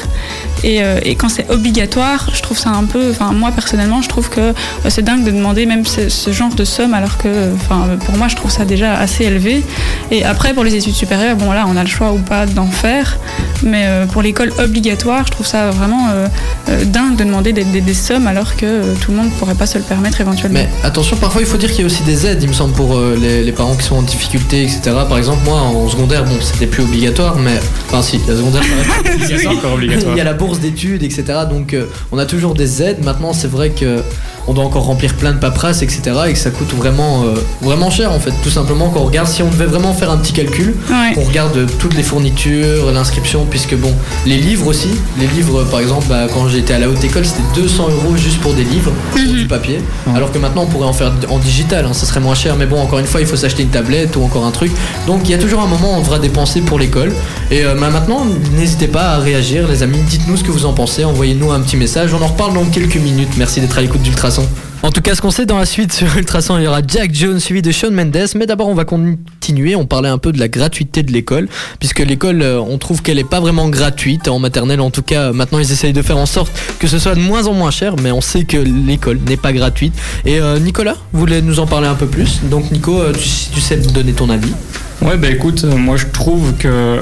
[0.64, 4.10] Et, euh, et quand c'est obligatoire, je trouve ça un peu, enfin, moi personnellement, je
[4.10, 4.54] trouve que euh,
[4.90, 8.28] c'est dingue de demander même ce, ce genre de somme, alors que, enfin, pour moi,
[8.28, 9.64] je trouve ça déjà assez élevé.
[10.12, 12.68] Et après, pour les études supérieures, bon là, on a le choix ou pas d'en
[12.68, 13.18] faire.
[13.64, 16.28] Mais euh, pour l'école obligatoire, je trouve ça vraiment euh,
[16.70, 19.32] euh, dingue de demander des, des- des sommes alors que euh, tout le monde ne
[19.32, 20.60] pourrait pas se le permettre éventuellement.
[20.60, 22.74] Mais attention, parfois il faut dire qu'il y a aussi des aides, il me semble,
[22.74, 24.82] pour euh, les, les parents qui sont en difficulté, etc.
[25.08, 27.60] Par exemple, moi en secondaire, bon, c'était plus obligatoire, mais.
[27.88, 30.14] Enfin, si, la secondaire, ça reste C'est encore obligatoire.
[30.16, 31.24] Il y a la bourse d'études, etc.
[31.50, 33.04] Donc euh, on a toujours des aides.
[33.04, 34.02] Maintenant, c'est vrai que
[34.50, 36.02] on doit encore remplir plein de paperasses, etc.
[36.28, 38.34] Et que ça coûte vraiment, euh, vraiment cher en fait.
[38.44, 41.14] Tout simplement, quand on regarde, si on devait vraiment faire un petit calcul, Ouais.
[41.18, 43.94] on regarde euh, toutes les fournitures, l'inscription, puisque bon,
[44.26, 44.90] les livres aussi.
[45.20, 48.40] Les livres, par exemple, bah, quand j'étais à la haute école, c'était 200 euros juste
[48.42, 49.38] pour des livres, pour Mhm.
[49.38, 49.80] du papier.
[50.16, 52.56] Alors que maintenant, on pourrait en faire en digital, hein, ça serait moins cher.
[52.58, 54.72] Mais bon, encore une fois, il faut s'acheter une tablette ou encore un truc.
[55.08, 57.14] Donc il y a toujours un moment où on devra dépenser pour l'école.
[57.52, 58.26] Et euh, bah, maintenant,
[58.58, 60.00] n'hésitez pas à réagir, les amis.
[60.08, 61.04] Dites-nous ce que vous en pensez.
[61.06, 62.14] Envoyez-nous un petit message.
[62.14, 63.30] On en reparle dans quelques minutes.
[63.38, 64.39] Merci d'être à l'écoute d'Ultrason.
[64.82, 67.14] En tout cas, ce qu'on sait dans la suite sur Ultrason, il y aura Jack
[67.14, 68.30] Jones suivi de Shawn Mendes.
[68.36, 69.76] Mais d'abord, on va continuer.
[69.76, 73.20] On parlait un peu de la gratuité de l'école, puisque l'école, euh, on trouve qu'elle
[73.20, 74.82] est pas vraiment gratuite en maternelle.
[74.82, 77.48] En tout cas, maintenant, ils essayent de faire en sorte que ce soit de moins
[77.48, 77.96] en moins cher.
[78.02, 79.94] Mais on sait que l'école n'est pas gratuite.
[80.26, 82.40] Et euh, Nicolas voulait nous en parler un peu plus.
[82.44, 84.54] Donc, Nico, euh, tu, tu sais donner ton avis.
[85.02, 87.00] Ouais, bah écoute, euh, moi je trouve que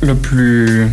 [0.00, 0.88] le plus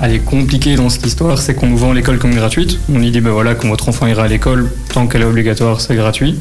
[0.00, 2.78] allez, compliqué dans cette histoire, c'est qu'on nous vend l'école comme gratuite.
[2.88, 5.80] On nous dit, ben voilà, quand votre enfant ira à l'école, tant qu'elle est obligatoire,
[5.80, 6.38] c'est gratuit.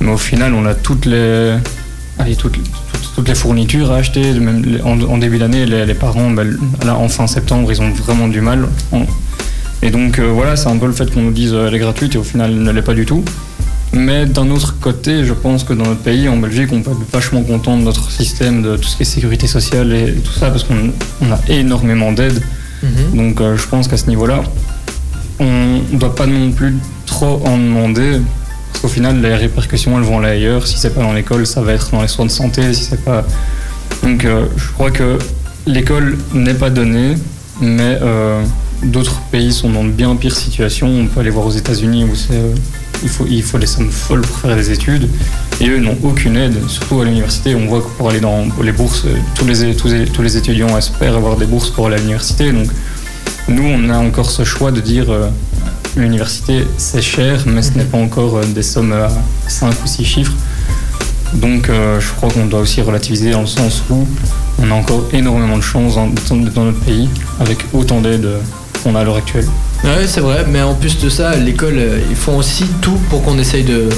[0.00, 1.54] Mais au final, on a toutes les,
[2.18, 2.58] allez, toutes,
[3.14, 4.32] toutes, les fournitures à acheter.
[4.34, 8.40] Même en, début d'année, les, parents, ben, là, en fin septembre, ils ont vraiment du
[8.40, 8.68] mal.
[9.84, 11.80] Et donc euh, voilà, c'est un peu le fait qu'on nous dise euh, elle est
[11.80, 13.24] gratuite et au final, elle ne l'est pas du tout.
[13.94, 17.12] Mais d'un autre côté, je pense que dans notre pays, en Belgique, on peut être
[17.12, 20.50] vachement content de notre système, de tout ce qui est sécurité sociale et tout ça,
[20.50, 22.42] parce qu'on on a énormément d'aide.
[23.14, 24.42] Donc euh, je pense qu'à ce niveau-là,
[25.38, 26.74] on ne doit pas non plus
[27.06, 28.20] trop en demander,
[28.72, 30.66] parce qu'au final, les répercussions, elles vont aller ailleurs.
[30.66, 32.72] Si c'est pas dans l'école, ça va être dans les soins de santé.
[32.72, 33.26] Si c'est pas...
[34.02, 35.18] Donc euh, je crois que
[35.66, 37.14] l'école n'est pas donnée,
[37.60, 38.42] mais euh,
[38.82, 40.88] d'autres pays sont dans de bien pires situations.
[40.88, 42.40] On peut aller voir aux États-Unis où c'est,
[43.02, 45.08] il, faut, il faut des sommes folles pour faire des études.
[45.60, 47.54] Et eux n'ont aucune aide, surtout à l'université.
[47.54, 51.16] On voit que pour aller dans les bourses, euh, tous les, tous, les, étudiants espèrent
[51.16, 52.52] avoir des bourses pour aller à l'université.
[52.52, 52.68] Donc
[53.48, 55.28] nous, on a encore ce choix de dire euh,
[55.96, 59.08] l'université c'est cher, mais ce n'est pas encore euh, des sommes à
[59.48, 60.34] 5 ou 6 chiffres.
[61.34, 64.06] Donc je crois qu'on doit aussi relativiser dans le sens où
[64.62, 67.08] on a encore énormément de chance dans, dans- notre pays
[67.40, 68.28] avec autant d'aide
[68.84, 69.46] qu'on a à l'heure actuelle.
[69.84, 73.20] Ouais, c'est vrai, mais en plus de ça, l'école, euh, ils font aussi tout pour
[73.24, 73.88] qu'on essaye de,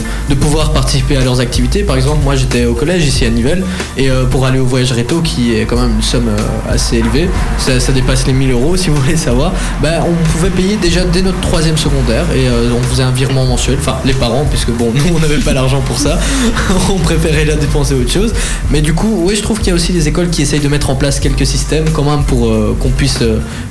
[0.40, 1.82] pouvoir participer à leurs activités.
[1.82, 3.62] Par exemple, moi j'étais au collège ici à Nivelles,
[3.98, 6.96] et euh, pour aller au voyage réto, qui est quand même une somme euh, assez
[6.96, 7.28] élevée,
[7.58, 11.20] ça, dépasse les 1000 euros si vous voulez savoir, bah, on pouvait payer déjà dès
[11.20, 15.14] notre troisième secondaire, et on faisait un virement mensuel, enfin les parents, puisque bon, nous
[15.14, 16.18] on n'avait pas l'argent pour ça,
[16.90, 18.32] on préférait la dépenser autre chose.
[18.70, 20.68] Mais du coup, oui, je trouve qu'il y a aussi des écoles qui essayent de
[20.68, 23.18] mettre en place quelques systèmes quand même pour qu'on puisse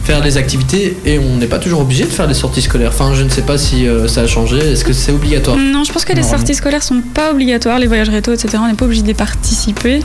[0.04, 2.92] faire des activités, et on n'est pas toujours obligé de faire des sorties scolaires.
[2.94, 4.58] Enfin, je ne sais pas si euh, ça a changé.
[4.58, 5.58] Est-ce que c'est obligatoire?
[5.58, 8.58] Non, je pense que les sorties scolaires sont pas obligatoires, les voyages réto, etc.
[8.62, 10.02] On n'est pas obligé d'y participer.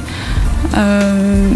[0.77, 1.49] Euh,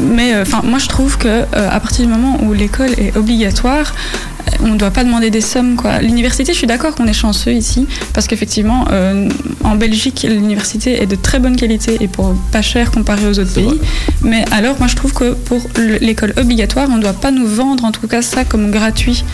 [0.00, 3.16] mais euh, enfin, moi je trouve que euh, à partir du moment où l'école est
[3.16, 4.27] obligatoire, euh,
[4.62, 5.76] on ne doit pas demander des sommes.
[5.76, 5.98] quoi.
[6.00, 9.28] L'université, je suis d'accord qu'on est chanceux ici, parce qu'effectivement, euh,
[9.64, 13.52] en Belgique, l'université est de très bonne qualité et pour pas cher comparé aux autres
[13.54, 13.80] pays.
[14.22, 17.46] Mais alors, moi je trouve que pour le- l'école obligatoire, on ne doit pas nous
[17.46, 19.24] vendre en tout cas ça comme gratuit,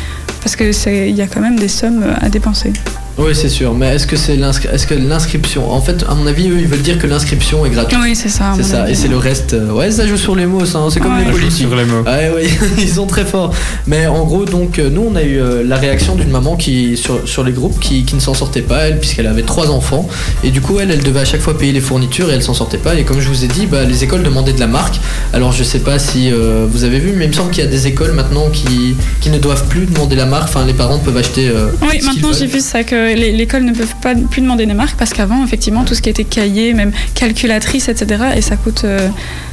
[0.42, 2.72] parce que c'est- il y a quand même des sommes à dépenser.
[3.16, 3.74] Oui, c'est sûr.
[3.74, 6.66] Mais est-ce que c'est l'inscri- est-ce que l'inscription En fait, à mon avis, eux, ils
[6.66, 8.00] veulent dire que l'inscription est gratuite.
[8.02, 8.52] Oui, c'est ça.
[8.56, 8.82] C'est ça.
[8.82, 8.92] avis.
[8.92, 9.54] Et c'est le reste.
[9.54, 10.78] euh, Ouais, ça joue sur les mots, ça.
[10.78, 11.24] hein, C'est comme Ouais.
[11.24, 11.68] les politiques.
[11.68, 12.02] sur les mots.
[12.02, 12.48] Ouais, ouais,
[12.78, 13.52] ils sont très forts.
[13.86, 16.96] Mais en gros, donc, euh, nous, on a eu euh, la réaction d'une maman qui,
[16.96, 20.08] sur, sur les groupes qui, qui ne s'en sortait pas, elle, puisqu'elle avait trois enfants.
[20.42, 22.54] Et du coup, elle, elle devait à chaque fois payer les fournitures et elle s'en
[22.54, 22.96] sortait pas.
[22.96, 24.96] Et comme je vous ai dit, bah, les écoles demandaient de la marque.
[25.32, 27.66] Alors, je sais pas si euh, vous avez vu, mais il me semble qu'il y
[27.66, 30.48] a des écoles maintenant qui, qui ne doivent plus demander la marque.
[30.48, 31.48] Enfin, les parents peuvent acheter.
[31.48, 34.74] euh, Oui, maintenant j'ai vu ça que les- l'école ne peut pas plus demander des
[34.74, 38.82] marques parce qu'avant, effectivement, tout ce qui était cahier, même calculatrice, etc., et ça coûte,
[38.84, 39.08] euh,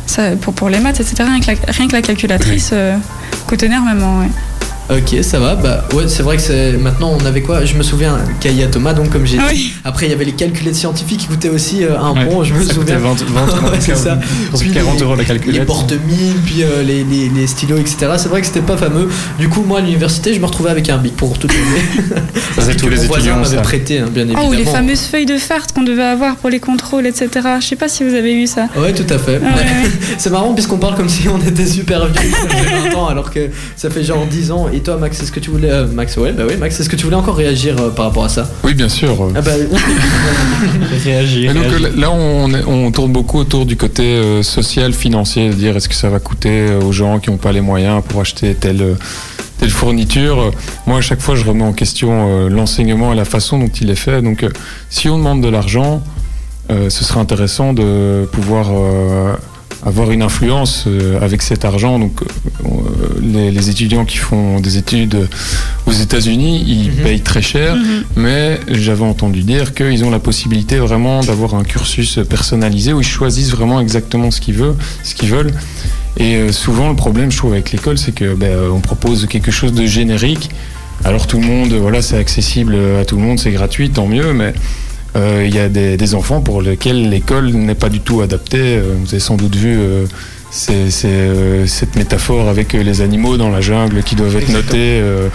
[0.06, 2.96] ça, pour, pour les maths, etc., rien que la, rien que la calculatrice euh,
[3.48, 4.20] coûte énormément.
[4.20, 4.28] ouais.
[4.92, 5.56] Ok, ça va.
[5.56, 7.64] Bah ouais, c'est vrai que c'est maintenant on avait quoi?
[7.64, 9.44] Je me souviens à Thomas, donc comme j'ai dit.
[9.50, 9.74] Oui.
[9.86, 12.44] Après, il y avait les calculettes scientifiques qui coûtaient aussi euh, un Ouais, pont.
[12.44, 12.98] Je me souviens.
[12.98, 14.20] 20, 20, Ouais, c'est ça.
[14.60, 15.66] Puis 40 les- euros la Les calculette.
[15.66, 17.98] porte-mines, puis euh, les, les- les stylos, etc.
[18.18, 19.08] C'est vrai que c'était pas fameux.
[19.40, 22.22] Du coup, moi à l'université, je me retrouvais avec un bic pour toute l'année.
[22.56, 23.62] Ça, c'est tous les étudiants, m'avait ça.
[23.62, 24.48] prêté, hein, bien évidemment.
[24.50, 27.30] Oh, les fameuses feuilles de farce qu'on devait avoir pour les contrôles, etc.
[27.62, 28.68] Je sais pas si vous avez eu ça.
[28.78, 29.40] Ouais, tout à fait.
[29.42, 29.90] Ah ouais, ouais.
[30.18, 32.30] c'est marrant puisqu'on parle comme si on était super vieux,
[32.94, 34.68] 20 alors que ça fait genre 10 ans.
[34.74, 35.70] Et toi, Max, est-ce que tu voulais.
[35.72, 38.26] euh, Max, ouais, bah oui, Max, est-ce que tu voulais encore réagir euh, par rapport
[38.26, 38.50] à ça?
[38.64, 39.16] Oui, bien sûr.
[39.36, 39.52] Ah bah,
[41.04, 41.52] Réagir.
[41.52, 41.92] Et donc réagir.
[41.98, 45.90] là, on, est- on tourne beaucoup autour du côté euh, social, financier, de dire est-ce
[45.90, 48.94] que ça va coûter aux gens qui n'ont pas les moyens pour acheter telle, euh,
[49.60, 50.52] telle fourniture?
[50.88, 53.90] Moi, à chaque fois, je remets en question euh, l'enseignement et la façon dont il
[53.90, 54.22] est fait.
[54.22, 54.50] Donc, euh,
[54.90, 56.02] si on demande de l'argent,
[56.70, 59.34] euh, ce serait intéressant de pouvoir euh,
[59.84, 61.98] avoir une influence euh, avec cet argent.
[62.00, 62.68] Donc, euh,
[63.22, 65.28] les, les étudiants qui font des études
[65.88, 67.04] aux États-Unis, ils Mhm.
[67.04, 67.76] payent très cher.
[67.76, 68.04] Mhm.
[68.16, 73.06] Mais j'avais entendu dire qu'ils ont la possibilité vraiment d'avoir un cursus personnalisé où ils
[73.08, 74.76] choisissent vraiment exactement ce qu'ils veulent.
[75.04, 75.52] Ce qu'ils veulent.
[76.18, 79.26] Et euh, souvent, le problème, je trouve, avec l'école, c'est que ben, euh, on propose
[79.28, 80.50] quelque chose de générique.
[81.04, 84.34] Alors tout le monde, voilà, c'est accessible à tout le monde, c'est gratuit, tant mieux.
[84.34, 84.54] Mais
[85.16, 88.78] euh, il y a des, des enfants pour lesquels l'école n'est pas du tout adaptée.
[88.78, 89.78] Euh, Vous avez sans doute vu.
[89.80, 90.06] euh,
[91.06, 94.64] euh, cette métaphore avec euh, les animaux dans la jungle qui doivent être Exactement.
[94.68, 95.28] notés euh,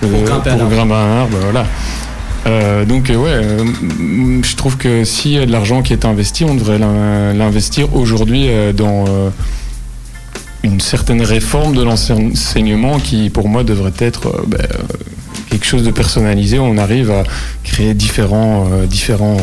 [0.00, 1.66] Pour grimper pour grimper à un arbre, voilà.
[2.46, 3.40] Euh, donc ouais,
[4.42, 7.94] je trouve que s'il y a de l'argent qui est investi, on devrait l'in- l'investir
[7.96, 9.28] aujourd'hui dans euh,
[10.62, 14.82] une certaine réforme de l'enseignement qui, pour moi, devrait être euh, ben, euh,
[15.48, 16.58] quelque chose de personnalisé.
[16.58, 17.24] On arrive à
[17.64, 19.38] créer différents, euh, différents.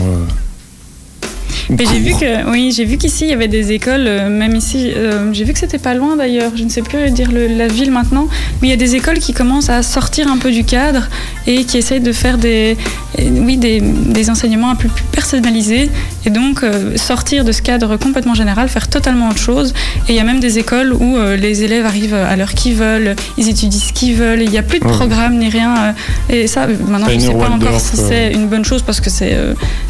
[1.70, 4.56] Mais j'ai vu que, oui, j'ai vu qu'ici il y avait des écoles, euh, même
[4.56, 7.48] ici, euh, j'ai vu que c'était pas loin d'ailleurs, je ne sais plus dire le-
[7.48, 8.28] la ville maintenant,
[8.62, 11.08] mais il y a des écoles qui commencent à sortir un peu du cadre
[11.46, 12.78] et qui essayent de faire des,
[13.20, 15.90] euh, oui, des, des enseignements un peu plus personnalisés
[16.26, 19.74] et donc euh, sortir de ce cadre complètement général, faire totalement autre chose.
[20.08, 23.16] Et il y a même des écoles où les élèves arrivent à l'heure qu'ils veulent,
[23.38, 24.92] ils étudient ce qu'ils veulent, il n'y a plus de Ouais.
[24.92, 25.94] programme ni rien.
[26.30, 29.10] et ça, maintenant, je ne sais pas encore si c'est une bonne chose parce que
[29.10, 29.36] c'est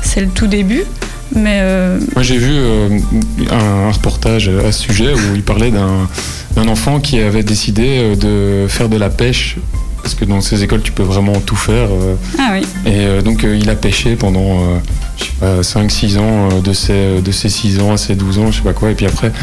[0.01, 0.83] c'est le tout début.
[1.35, 2.89] Mais euh, Moi, j'ai vu euh,
[3.51, 8.15] un, un reportage à ce sujet où il parlait d'un enfant qui avait décidé euh,
[8.15, 9.57] de faire de la pêche.
[10.03, 11.89] Parce que dans ces écoles, tu peux vraiment tout faire.
[12.39, 12.65] ah oui.
[12.89, 14.77] Et donc il a pêché pendant euh,
[15.17, 18.51] je sais pas, 5-6 ans, de ses, de ses 6 ans à ses 12 ans,
[18.51, 18.91] je sais pas quoi.
[18.91, 19.33] Et puis après,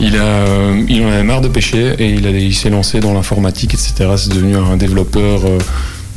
[0.00, 0.44] il, a,
[0.88, 4.08] il en avait marre de pêcher et il, a- il s'est lancé dans l'informatique, etc.
[4.16, 5.40] C'est devenu un développeur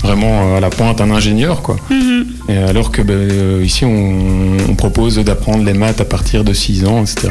[0.03, 1.61] vraiment euh, à la pointe, un ingénieur.
[1.61, 1.75] quoi.
[1.89, 2.25] Mhm.
[2.49, 6.53] Et alors que ben, euh, ici, on, on propose d'apprendre les maths à partir de
[6.53, 7.29] 6 ans, etc.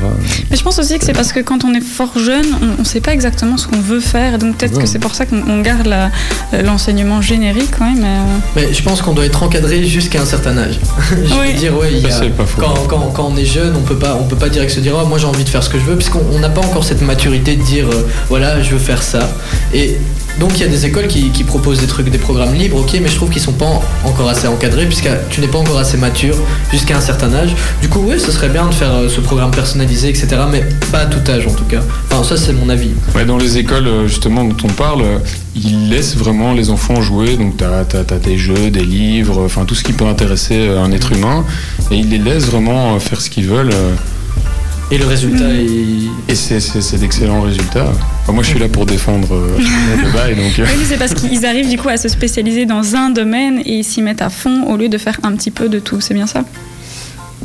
[0.51, 2.47] Mais je pense aussi que c'est parce que quand on est fort jeune,
[2.79, 4.35] on ne sait pas exactement ce qu'on veut faire.
[4.35, 4.83] Et donc peut-être Ouais.
[4.85, 7.81] que c'est pour ça qu'on on garde euh, l'enseignement générique.
[7.81, 8.17] Ouais, mais,
[8.55, 10.79] Mais je pense qu'on doit être encadré jusqu'à un certain âge.
[11.11, 11.53] je Oui.
[11.55, 12.61] veux dire, ouais, il y a- Ça, c'est pas faux.
[12.61, 14.95] quand, quand- quand on est jeune, on peut pas, on peut pas direct se dire,
[15.03, 16.85] oh, moi j'ai envie de faire ce que je veux, puisqu'on on n'a pas encore
[16.85, 19.29] cette maturité de dire, euh, voilà, je veux faire ça.
[19.75, 19.97] Et
[20.39, 23.09] donc il y a des écoles qui, proposent des trucs, des programmes libres, ok, mais
[23.09, 25.97] je trouve qu'ils sont pas en- encore assez encadrés, puisque tu n'es pas encore assez
[25.97, 26.37] mature
[26.71, 27.55] jusqu'à un certain âge.
[27.81, 31.01] Du coup, oui, ce serait bien de faire euh, ce programme personnalisé, etc., mais pas
[31.01, 31.81] à tout âge en tout cas.
[32.11, 32.91] Enfin, ça c'est mon avis.
[33.15, 35.19] Ouais, dans les écoles euh, justement dont on parle, euh,
[35.57, 37.37] ils laissent vraiment les enfants jouer.
[37.37, 37.85] Donc tu as,
[38.19, 41.45] des jeux, des livres, enfin tout ce qui peut intéresser un être humain.
[41.91, 43.71] Et ils les laissent vraiment faire ce qu'ils veulent.
[44.91, 45.57] Et le résultat Mm.
[46.29, 46.33] est.
[46.33, 47.93] Et c'est- d'excellents résultats.
[48.23, 49.59] Enfin, moi je suis là pour défendre euh,
[50.03, 50.35] le bail.
[50.35, 53.11] Donc, euh, oui, mais c'est parce qu'ils arrivent du coup à se spécialiser dans un
[53.11, 55.79] domaine et ils s'y mettent à fond au lieu de faire un petit peu de
[55.79, 56.01] tout.
[56.01, 56.43] C'est bien ça?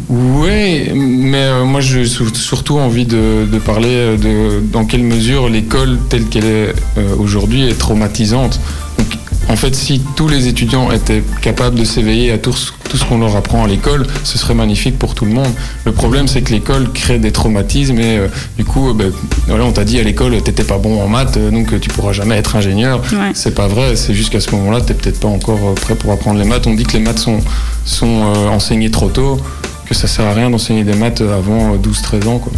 [0.09, 5.49] Oui, mais euh, moi j'ai surtout envie de, de parler euh, de dans quelle mesure
[5.49, 8.59] l'école telle qu'elle est euh, aujourd'hui est traumatisante.
[8.97, 9.07] Donc,
[9.49, 13.05] En fait, si tous les étudiants étaient capables de s'éveiller à tout ce, tout ce
[13.05, 15.51] qu'on leur apprend à l'école, ce serait magnifique pour tout le monde.
[15.85, 18.27] Le problème, c'est que l'école crée des traumatismes et euh,
[18.57, 19.11] du coup, euh, ben,
[19.47, 22.13] voilà, on t'a dit à l'école, t'étais pas bon en maths, euh, donc tu pourras
[22.13, 23.01] jamais être ingénieur.
[23.11, 23.31] Ouais.
[23.33, 26.39] C'est pas vrai, c'est juste qu'à ce moment-là, t'es peut-être pas encore prêt pour apprendre
[26.39, 26.65] les maths.
[26.65, 27.39] On dit que les maths sont,
[27.85, 29.39] sont euh, enseignées trop tôt,
[29.85, 32.39] que ça sert à rien d'enseigner des maths avant euh, 12-13 ans.
[32.39, 32.51] Quoi.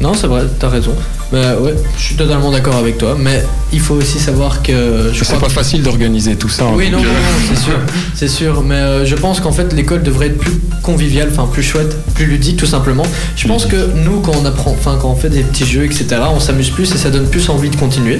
[0.00, 0.94] Non, c'est vrai, t'as raison.
[1.32, 3.16] Mais ouais, je suis totalement d'accord avec toi.
[3.18, 5.10] Mais il faut aussi savoir que.
[5.12, 6.64] Je C'est pas que- facile d'organiser tout ça.
[6.64, 7.78] hein, Oui, non, non, euh, non, c'est sûr,
[8.14, 8.62] c'est sûr.
[8.62, 10.52] Mais euh, je pense qu'en fait, l'école devrait être plus
[10.82, 13.02] conviviale, enfin plus chouette, plus ludique, tout simplement.
[13.34, 16.06] Je pense que nous, quand on apprend, enfin quand on fait des petits jeux, etc.,
[16.32, 18.18] on s'amuse plus et ça donne plus envie de continuer.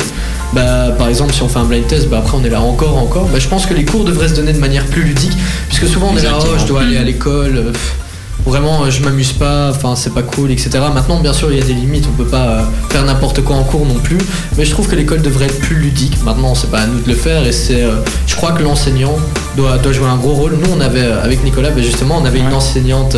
[0.53, 2.97] Bah, par exemple, si on fait un blind test, bah après on est là encore,
[2.97, 3.27] encore.
[3.27, 5.37] Bah, je pense que les cours devraient se donner de manière plus ludique,
[5.69, 7.57] puisque souvent on est là, oh, je dois aller à l'école.
[7.57, 7.73] euh,
[8.47, 10.71] Vraiment, euh, je m'amuse pas, enfin c'est pas cool, etc.
[10.95, 13.57] Maintenant, bien sûr, il y a des limites, on peut pas euh, faire n'importe quoi
[13.57, 14.19] en cours non plus.
[14.57, 16.23] Mais je trouve que l'école devrait être plus ludique.
[16.25, 17.83] Maintenant, c'est pas à nous de le faire et c'est.
[17.83, 19.17] euh, je crois que l'enseignant
[19.57, 20.59] doit, doit jouer un gros rôle.
[20.63, 23.17] Nous, on avait, avec Nicolas, ben, justement, on avait une enseignante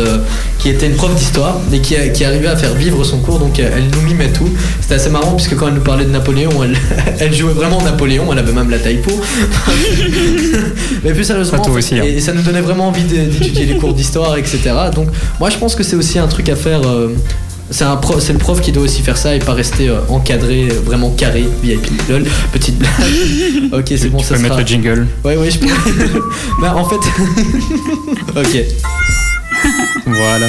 [0.59, 3.89] qui était une prof d'histoire et qui, arrivait à faire vivre son cours, donc elle
[3.91, 4.49] nous mimait tout.
[4.81, 6.77] C'était assez marrant puisque quand elle nous parlait de Napoléon, elle,
[7.19, 9.19] elle jouait vraiment Napoléon, elle avait même la taille pour.
[11.03, 12.03] Mais plus sérieusement, aussi, hein.
[12.03, 14.59] et, et ça nous donnait vraiment envie d'étudier les cours d'histoire, etc.
[14.93, 15.07] Donc,
[15.39, 16.81] moi, je pense que c'est aussi un truc à faire.
[16.87, 17.09] euh,
[17.71, 17.85] c'est
[18.33, 21.87] le prof qui doit aussi faire ça et pas rester euh, encadré, vraiment carré, VIP.
[22.09, 22.91] Lol, petite blague.
[23.71, 24.49] ok, c'est bon, tu ça peux sera.
[24.55, 25.07] mettre le jingle.
[25.23, 25.67] Ouais, ouais, je peux.
[26.61, 26.95] bah, en fait.
[28.35, 28.65] ok.
[30.05, 30.47] Voilà.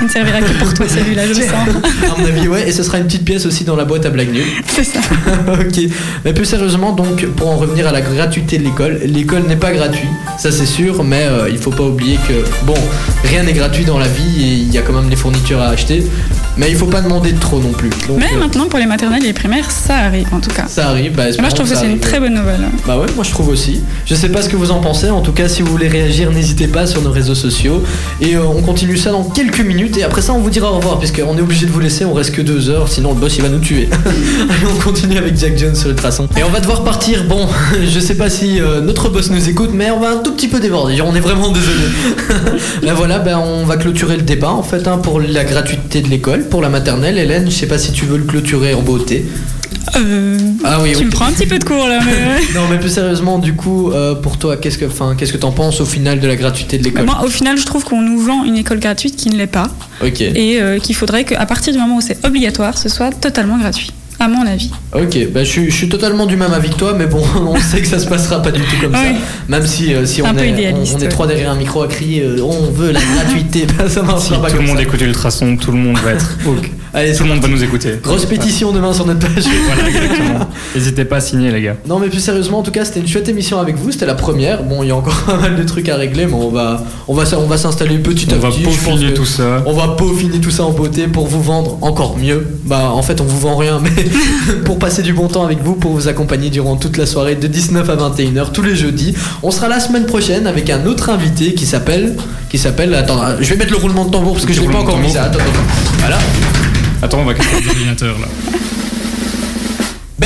[0.00, 1.68] Il ne servira que pour toi celui-là, je le sens.
[2.04, 4.10] À mon avis, ouais, et ce sera une petite pièce aussi dans la boîte à
[4.10, 4.44] blagues nulles.
[4.66, 5.00] C'est ça.
[5.48, 5.80] ok.
[6.24, 9.72] Mais plus sérieusement, donc, pour en revenir à la gratuité de l'école, l'école n'est pas
[9.72, 12.74] gratuite, ça c'est sûr, mais euh, il faut pas oublier que, bon,
[13.24, 15.68] rien n'est gratuit dans la vie et il y a quand même des fournitures à
[15.68, 16.06] acheter,
[16.56, 17.90] mais il faut pas demander de trop non plus.
[18.08, 20.64] Donc, Mais euh, maintenant, pour les maternelles et les primaires, ça arrive en tout cas.
[20.68, 21.12] ça arrive.
[21.12, 22.66] Bah, Moi, je trouve que c'est une très bonne nouvelle.
[22.86, 23.82] Bah ouais, moi je trouve aussi.
[24.04, 25.10] Je sais pas ce que vous en pensez.
[25.10, 27.82] En tout cas, si vous voulez réagir, n'hésitez pas sur nos réseaux sociaux.
[28.20, 29.96] Et euh, on continue ça dans quelques minutes.
[29.96, 30.98] Et après ça, on vous dira au revoir.
[30.98, 32.04] Puisqu'on est obligé de vous laisser.
[32.04, 32.88] On reste que deux heures.
[32.88, 33.88] Sinon, le boss il va nous tuer.
[34.04, 36.28] Allez, on continue avec Jack Jones sur Ultrason.
[36.36, 37.24] Et on va devoir partir.
[37.24, 37.46] Bon,
[37.84, 40.48] je sais pas si euh, notre boss nous écoute, mais on va un tout petit
[40.48, 41.00] peu déborder.
[41.02, 41.82] On est vraiment désolé.
[42.82, 46.08] Là voilà, ben, on va clôturer le débat en fait hein, pour la gratuité de
[46.08, 47.18] l'école, pour la maternelle.
[47.18, 49.26] Hélène, je sais pas si tu veux le clôturer en beauté.
[49.96, 51.04] Euh, Ah oui, tu oui.
[51.06, 52.00] me prends un petit peu de cours là.
[52.04, 52.40] Mais...
[52.54, 55.52] Non, mais plus sérieusement, du coup, euh, pour toi, qu'est-ce que, enfin, qu'est-ce que t'en
[55.52, 57.04] penses au final de la gratuité de l'école?
[57.06, 59.68] Moi, au final, je trouve qu'on nous vend une école gratuite qui ne l'est pas.
[60.04, 60.20] Ok.
[60.20, 63.92] Et euh, qu'il faudrait qu'à partir du moment où c'est obligatoire, ce soit totalement gratuit.
[64.26, 64.72] À mon avis.
[64.92, 67.54] Ok, bah, je, suis- je suis totalement du même avis que toi, mais bon, on
[67.60, 68.98] sait que ça se passera pas du tout comme ça.
[69.48, 71.08] Même si, euh, si on, est, on, idéaliste, on est ouais.
[71.08, 74.42] trois derrière un micro à crier euh, on veut la gratuité, bah, ça marchera Si
[74.42, 74.82] pas tout comme le monde ça.
[74.82, 76.36] écoute Ultrason, tout le monde va être.
[76.46, 76.70] ok.
[76.94, 77.90] Allez, Tout le monde va nous écouter.
[78.02, 79.44] grosse pétition demain sur notre page.
[79.66, 80.48] Voilà, exactement.
[80.74, 81.76] N'hésitez pas à signer, les gars.
[81.86, 84.14] Non mais plus sérieusement en tout cas c'était une chouette émission avec vous, c'était la
[84.14, 84.62] première.
[84.62, 87.12] Bon il y a encore pas mal de trucs à régler mais on va on
[87.12, 88.60] va on va s'installer petit à On va petit.
[88.60, 89.62] Je pense peaufiner tout ça.
[89.66, 92.46] On va peaufiner tout ça en beauté pour vous vendre encore mieux.
[92.64, 93.90] Bah en fait on vous vend rien mais
[94.64, 97.46] pour passer du bon temps avec vous, pour vous accompagner durant toute la soirée de
[97.46, 99.14] 19 à 21h tous les jeudis.
[99.42, 102.16] On sera la semaine prochaine avec un autre invité qui s'appelle
[102.48, 104.78] qui s'appelle attends je vais mettre le roulement de tambour parce que je l'ai pas
[104.78, 105.24] encore mis ça.
[105.24, 105.38] attends.
[105.98, 106.18] Voilà.
[107.02, 108.26] Attends, on va casser l'ordinateur là.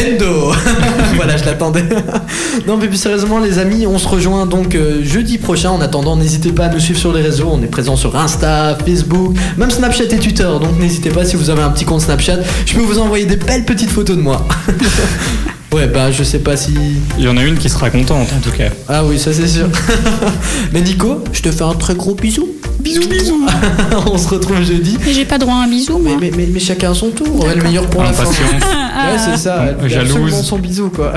[0.01, 0.53] Bendo
[1.17, 1.85] Voilà, je l'attendais.
[2.67, 5.71] non, mais plus sérieusement, les amis, on se rejoint donc euh, jeudi prochain.
[5.71, 7.49] En attendant, n'hésitez pas à nous suivre sur les réseaux.
[7.53, 10.49] On est présent sur Insta, Facebook, même Snapchat et Twitter.
[10.61, 12.39] Donc n'hésitez pas si vous avez un petit compte Snapchat.
[12.65, 14.47] Je peux vous envoyer des belles petites photos de moi.
[15.73, 16.73] ouais, bah je sais pas si.
[17.19, 18.71] Il y en a une qui sera contente en tout cas.
[18.89, 19.67] Ah oui, ça c'est sûr.
[20.73, 22.49] mais Nico, je te fais un très gros bisou.
[22.81, 23.47] Bisous, bisous.
[24.13, 24.97] on se retrouve jeudi.
[25.05, 26.13] Mais j'ai pas droit à un bisou, moi.
[26.21, 27.29] Mais, mais, mais, mais chacun son tour.
[27.43, 28.25] On va le meilleur pour la fin.
[28.25, 29.57] Ouais, c'est ça.
[29.61, 30.11] Ah, Elle jalouse.
[30.11, 31.13] absolument son bisou, quoi.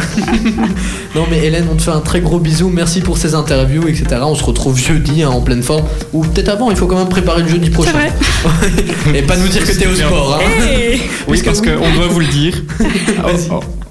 [1.15, 2.69] non, mais Hélène, on te fait un très gros bisou.
[2.69, 4.05] Merci pour ces interviews, etc.
[4.23, 5.83] On se retrouve jeudi hein, en pleine forme.
[6.11, 7.91] Ou peut-être avant, il faut quand même préparer le jeudi prochain.
[7.91, 8.11] vrai.
[9.15, 10.39] Et pas nous dire que t'es au sport.
[10.39, 10.63] Hein.
[10.67, 12.61] Hey Oui, parce qu'on doit vous le dire.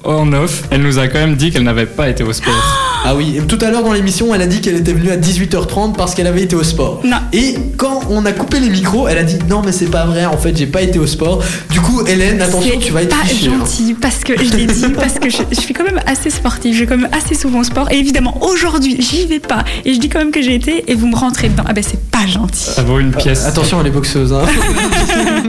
[0.04, 2.52] En off, elle nous a quand même dit qu'elle n'avait pas été au sport.
[3.04, 5.16] Ah oui, et tout à l'heure dans l'émission, elle a dit qu'elle était venue à
[5.16, 7.00] 18h30 parce qu'elle avait été au sport.
[7.04, 7.18] Non.
[7.32, 10.24] Et quand on a coupé les micros, elle a dit non, mais c'est pas vrai,
[10.26, 11.42] en fait, j'ai pas été au sport.
[11.70, 13.58] Du coup, Hélène, attention, tu vas être pas fichée, hein.
[13.58, 16.74] gentil parce que je l'ai dit parce que je, je suis quand même assez sportive,
[16.74, 19.94] je vais quand même assez souvent au sport et évidemment aujourd'hui j'y vais pas et
[19.94, 21.64] je dis quand même que j'ai été et vous me rentrez dedans.
[21.66, 22.70] Ah ben c'est pas gentil.
[22.70, 23.46] Ça vaut une pièce.
[23.46, 24.32] Attention, elle est boxeuse.
[24.32, 24.44] Hein.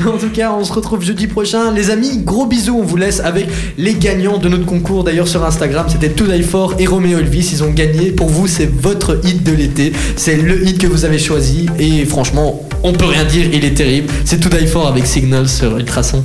[0.06, 1.72] en tout cas, on se retrouve jeudi prochain.
[1.72, 2.78] Les amis, gros bisous.
[2.78, 5.04] On vous laisse avec les gagnants de notre concours.
[5.04, 6.42] D'ailleurs, sur Instagram, c'était To Die
[6.78, 7.50] Et Roméo Elvis.
[7.52, 8.12] Ils ont gagné.
[8.12, 9.92] Pour vous, c'est votre hit de l'été.
[10.16, 11.66] C'est le hit que vous avez choisi.
[11.78, 13.46] Et franchement, on peut rien dire.
[13.52, 14.12] Il est terrible.
[14.24, 16.24] C'est To Die For avec Signal sur Ultrason.